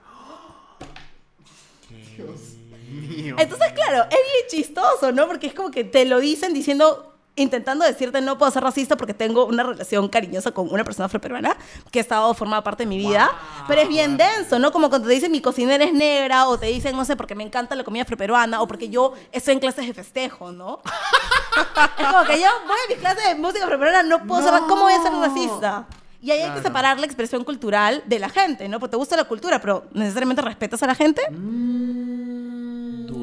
[3.37, 5.27] Entonces, claro, es bien chistoso, ¿no?
[5.27, 9.15] Porque es como que te lo dicen diciendo, intentando decirte no puedo ser racista porque
[9.15, 11.57] tengo una relación cariñosa con una persona afroperuana
[11.91, 13.31] que ha estado formada parte de mi vida.
[13.67, 14.73] Pero es bien denso, ¿no?
[14.73, 17.45] Como cuando te dicen mi cocinera es negra o te dicen, no sé, porque me
[17.45, 20.81] encanta la comida afroperuana o porque yo estoy en clases de festejo, ¿no?
[21.99, 24.83] es como que yo voy a mis clases de música afroperuana, no puedo ser, ¿cómo
[24.83, 25.87] voy a ser racista?
[26.21, 28.81] Y ahí hay que separar la expresión cultural de la gente, ¿no?
[28.81, 31.21] Porque te gusta la cultura, pero ¿necesariamente respetas a la gente?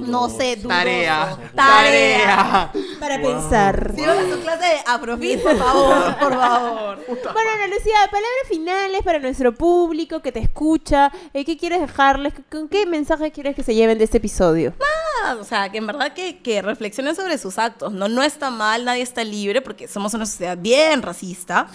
[0.08, 0.70] No sé, dudoso.
[0.70, 1.38] Tarea.
[1.56, 2.72] Tarea.
[3.00, 3.94] Para pensar.
[3.96, 7.00] Si vas a su clase de Afrofit, por favor, por favor.
[7.34, 11.12] Bueno, Ana Lucía, palabras finales para nuestro público que te escucha.
[11.34, 12.34] Eh, ¿Qué quieres dejarles?
[12.50, 14.74] ¿Con qué mensaje quieres que se lleven de este episodio?
[15.26, 17.92] Ah, O sea, que en verdad que, que reflexionen sobre sus actos.
[17.94, 21.68] No, no está mal, nadie está libre, porque somos una sociedad bien racista.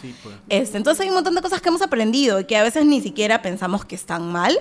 [0.49, 3.01] Este, entonces hay un montón de cosas que hemos aprendido y que a veces ni
[3.01, 4.59] siquiera pensamos que están mal.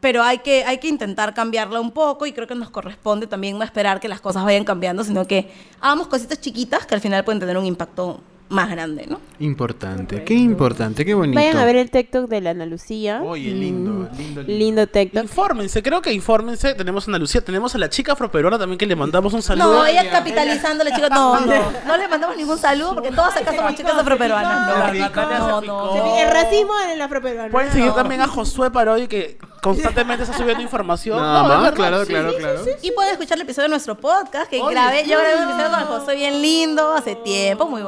[0.00, 3.58] Pero hay que, hay que intentar cambiarla un poco y creo que nos corresponde también
[3.58, 7.24] no esperar que las cosas vayan cambiando, sino que hagamos cositas chiquitas que al final
[7.24, 9.20] pueden tener un impacto más grande, ¿no?
[9.40, 11.34] Importante, qué importante, qué bonito.
[11.38, 13.20] Vayan a ver el TikTok de la Ana Lucía.
[13.22, 14.42] Oye, lindo, Mm, lindo, lindo.
[14.58, 15.22] Lindo TikTok.
[15.24, 16.74] Infórmense, creo que infórmense.
[16.74, 19.72] Tenemos a Ana Lucía, tenemos a la chica afroperuana también que le mandamos un saludo.
[19.74, 21.10] No, ella capitalizándole, chicos.
[21.10, 21.54] No, no.
[21.86, 24.94] No le mandamos ningún saludo porque todas acá somos chicas afroperuanas.
[24.96, 26.16] La No, no, no.
[26.18, 27.50] El racismo en el afroperuano.
[27.50, 31.18] Pueden seguir también a Josué Parodi que constantemente está subiendo información.
[31.18, 32.10] No, verdad, claro, sí.
[32.12, 32.60] claro, claro.
[32.82, 35.04] Y pueden escuchar el episodio de nuestro podcast que grabé.
[35.06, 37.82] Yo grabé un episodio con el José bien lindo hace tiempo, muy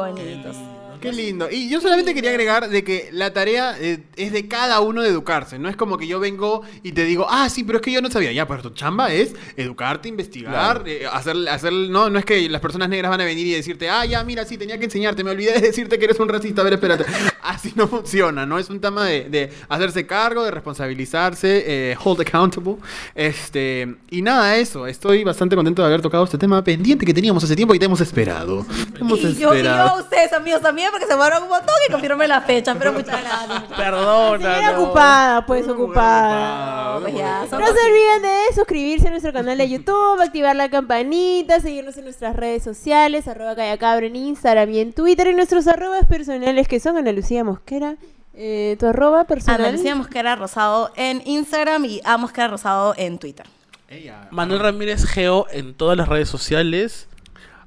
[0.49, 0.78] Adiós.
[1.01, 1.49] Qué lindo.
[1.51, 5.09] Y yo solamente quería agregar de que la tarea eh, es de cada uno de
[5.09, 5.59] educarse.
[5.59, 8.01] No es como que yo vengo y te digo, ah, sí, pero es que yo
[8.01, 8.33] no sabía.
[8.33, 11.73] Ya, pero tu chamba es educarte, investigar, eh, hacer, hacer.
[11.73, 14.45] No, no es que las personas negras van a venir y decirte, ah, ya, mira,
[14.45, 15.25] sí, tenía que enseñarte.
[15.25, 16.63] Me olvidé de decirte que eres un racista.
[16.63, 17.05] A ver, espérate.
[17.43, 18.59] Así no funciona, ¿no?
[18.59, 22.77] Es un tema de, de hacerse cargo, de responsabilizarse, eh, hold accountable.
[23.15, 23.97] Este.
[24.11, 24.87] Y nada, eso.
[24.87, 27.87] Estoy bastante contento de haber tocado este tema pendiente que teníamos hace tiempo y te
[27.87, 28.67] hemos esperado.
[28.99, 32.29] Hemos Y yo, y yo ustedes, amigos, también, porque se fueron un montón y confirmé
[32.29, 32.75] la fecha.
[32.75, 33.63] Pero muchas gracias.
[33.77, 34.55] Perdona.
[34.55, 34.83] Señora no.
[34.83, 37.01] ocupada, pues ocupada.
[37.01, 41.61] Pues ya, No se olviden de suscribirse a nuestro canal de YouTube, activar la campanita,
[41.61, 46.07] seguirnos en nuestras redes sociales, arroba callacabra en Instagram y en Twitter, y nuestros arrobas
[46.07, 47.97] personales que son Ana Lucía Mosquera.
[48.35, 49.61] Eh, ¿Tu arroba personal?
[49.63, 53.47] Ana Lucía Mosquera Rosado en Instagram y A Mosquera Rosado en Twitter.
[53.89, 54.29] Ella.
[54.31, 57.09] Manuel Ramírez Geo en todas las redes sociales.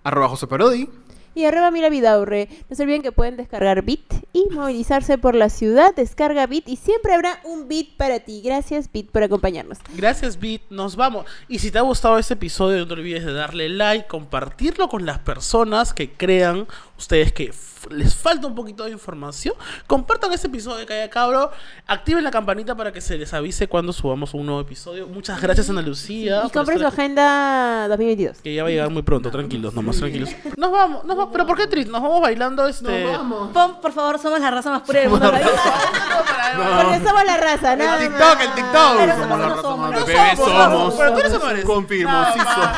[0.04, 0.90] Arroba José Parodi.
[1.34, 2.50] Y arroba Mira Vidaurre.
[2.70, 5.96] No se olviden que pueden descargar Bit y movilizarse por la ciudad.
[5.96, 8.42] Descarga Bit y siempre habrá un Bit para ti.
[8.44, 9.78] Gracias Bit por acompañarnos.
[9.96, 10.64] Gracias, Bit.
[10.70, 11.26] Nos vamos.
[11.48, 15.06] Y si te ha gustado este episodio, no te olvides de darle like, compartirlo con
[15.06, 16.68] las personas que crean
[16.98, 17.52] ustedes que
[17.90, 19.56] les falta un poquito de información.
[19.88, 21.52] Compartan este episodio de Calla Cabro.
[21.88, 25.08] Activen la campanita para que se les avise cuando subamos un nuevo episodio.
[25.08, 26.40] Muchas gracias, Ana Lucía.
[26.40, 28.38] Y por compren su agenda 2022.
[28.42, 29.32] Que ya va a llegar muy pronto.
[29.32, 30.30] Tranquilos, nomás tranquilos.
[30.58, 31.32] Nos vamos, nos vamos.
[31.32, 31.92] Pero ¿por qué triste?
[31.92, 33.18] Nos vamos bailando este.
[33.54, 35.32] Pon, por favor, somos la raza más pura del mundo.
[35.32, 38.10] Porque somos la raza, nada El.
[38.10, 38.98] TikTok, el TikTok.
[38.98, 40.06] Pero Somos somos, la no raza somos, más no
[40.36, 40.94] somos, somos.
[40.96, 41.66] Pero tú eres o no eres.
[41.66, 42.70] Confirmo, sí somos.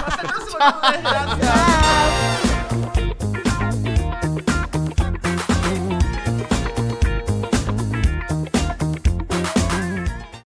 [1.02, 2.33] Gracias.